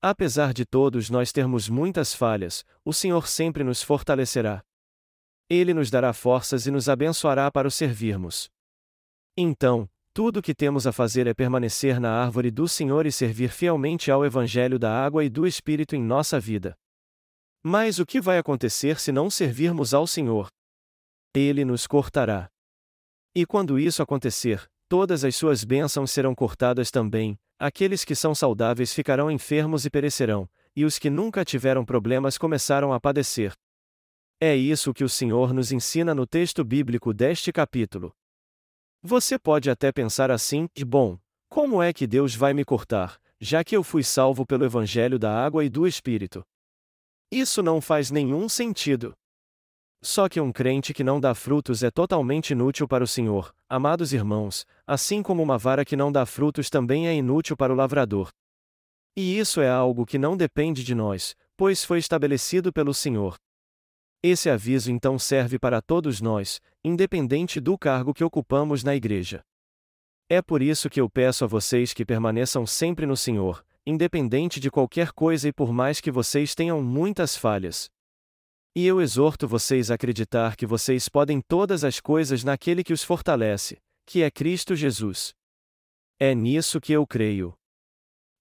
[0.00, 4.62] Apesar de todos nós termos muitas falhas, o Senhor sempre nos fortalecerá.
[5.48, 8.48] Ele nos dará forças e nos abençoará para o servirmos.
[9.36, 13.50] Então, tudo o que temos a fazer é permanecer na árvore do Senhor e servir
[13.50, 16.74] fielmente ao Evangelho da água e do Espírito em nossa vida.
[17.62, 20.48] Mas o que vai acontecer se não servirmos ao Senhor?
[21.34, 22.48] Ele nos cortará.
[23.34, 28.94] E quando isso acontecer, todas as suas bênçãos serão cortadas também, aqueles que são saudáveis
[28.94, 33.52] ficarão enfermos e perecerão, e os que nunca tiveram problemas começaram a padecer.
[34.40, 38.14] É isso que o Senhor nos ensina no texto bíblico deste capítulo.
[39.08, 41.16] Você pode até pensar assim: e bom,
[41.48, 45.32] como é que Deus vai me cortar, já que eu fui salvo pelo Evangelho da
[45.32, 46.44] água e do Espírito?
[47.30, 49.14] Isso não faz nenhum sentido.
[50.02, 54.12] Só que um crente que não dá frutos é totalmente inútil para o Senhor, amados
[54.12, 58.30] irmãos, assim como uma vara que não dá frutos também é inútil para o lavrador.
[59.16, 63.36] E isso é algo que não depende de nós, pois foi estabelecido pelo Senhor.
[64.22, 69.42] Esse aviso então serve para todos nós, independente do cargo que ocupamos na igreja.
[70.28, 74.70] É por isso que eu peço a vocês que permaneçam sempre no Senhor, independente de
[74.70, 77.88] qualquer coisa e por mais que vocês tenham muitas falhas.
[78.74, 83.04] E eu exorto vocês a acreditar que vocês podem todas as coisas naquele que os
[83.04, 85.32] fortalece, que é Cristo Jesus.
[86.18, 87.54] É nisso que eu creio.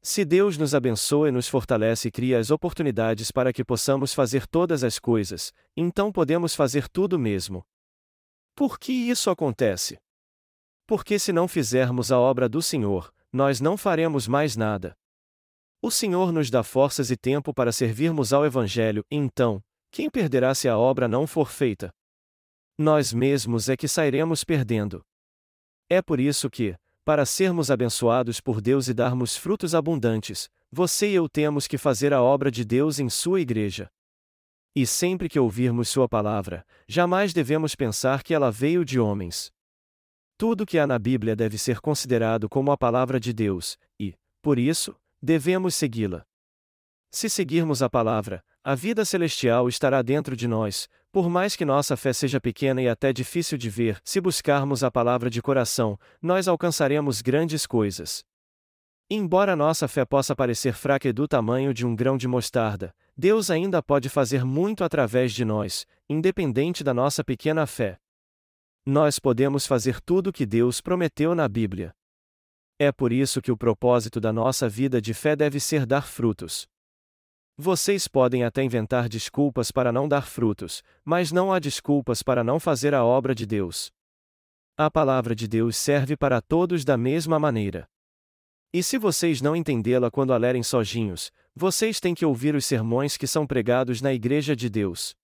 [0.08, 4.45] Se Deus nos abençoa e nos fortalece e cria as oportunidades para que possamos fazer
[4.45, 7.66] todas as coisas, então podemos fazer tudo mesmo.
[8.53, 9.97] Por que isso acontece?
[10.86, 14.95] Porque se não fizermos a obra do Senhor, nós não faremos mais nada.
[15.82, 20.70] O Senhor nos dá forças e tempo para servirmos ao Evangelho, então, quem perderá se
[20.70, 21.89] a obra não for feita?
[22.78, 25.03] Nós mesmos é que sairemos perdendo.
[25.89, 26.76] É por isso que,
[27.06, 32.12] para sermos abençoados por Deus e darmos frutos abundantes, você e eu temos que fazer
[32.12, 33.88] a obra de Deus em sua igreja.
[34.76, 39.51] E sempre que ouvirmos Sua palavra, jamais devemos pensar que ela veio de homens.
[40.36, 44.58] Tudo que há na Bíblia deve ser considerado como a palavra de Deus, e, por
[44.58, 46.26] isso, devemos segui-la.
[47.12, 51.95] Se seguirmos a palavra, a vida celestial estará dentro de nós, por mais que nossa
[51.95, 56.45] fé seja pequena e até difícil de ver, se buscarmos a palavra de coração, nós
[56.45, 58.22] alcançaremos grandes coisas.
[59.09, 63.49] Embora nossa fé possa parecer fraca e do tamanho de um grão de mostarda, Deus
[63.49, 67.97] ainda pode fazer muito através de nós, independente da nossa pequena fé.
[68.86, 71.95] Nós podemos fazer tudo o que Deus prometeu na Bíblia.
[72.78, 76.68] É por isso que o propósito da nossa vida de fé deve ser dar frutos.
[77.58, 82.60] Vocês podem até inventar desculpas para não dar frutos, mas não há desculpas para não
[82.60, 83.91] fazer a obra de Deus.
[84.78, 87.88] A palavra de Deus serve para todos da mesma maneira.
[88.74, 93.16] E se vocês não entendê-la quando a lerem sozinhos, vocês têm que ouvir os sermões
[93.16, 95.16] que são pregados na Igreja de Deus.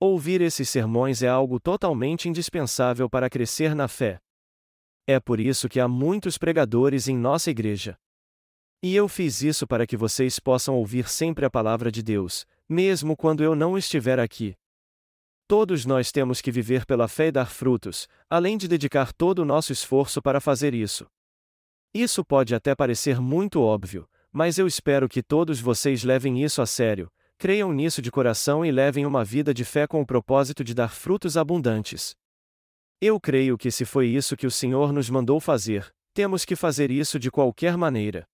[0.00, 4.18] Ouvir esses sermões é algo totalmente indispensável para crescer na fé.
[5.06, 7.96] É por isso que há muitos pregadores em nossa igreja.
[8.86, 13.16] E eu fiz isso para que vocês possam ouvir sempre a palavra de Deus, mesmo
[13.16, 14.54] quando eu não estiver aqui.
[15.48, 19.44] Todos nós temos que viver pela fé e dar frutos, além de dedicar todo o
[19.46, 21.06] nosso esforço para fazer isso.
[21.94, 26.66] Isso pode até parecer muito óbvio, mas eu espero que todos vocês levem isso a
[26.66, 30.74] sério, creiam nisso de coração e levem uma vida de fé com o propósito de
[30.74, 32.14] dar frutos abundantes.
[33.00, 36.90] Eu creio que se foi isso que o Senhor nos mandou fazer, temos que fazer
[36.90, 38.26] isso de qualquer maneira.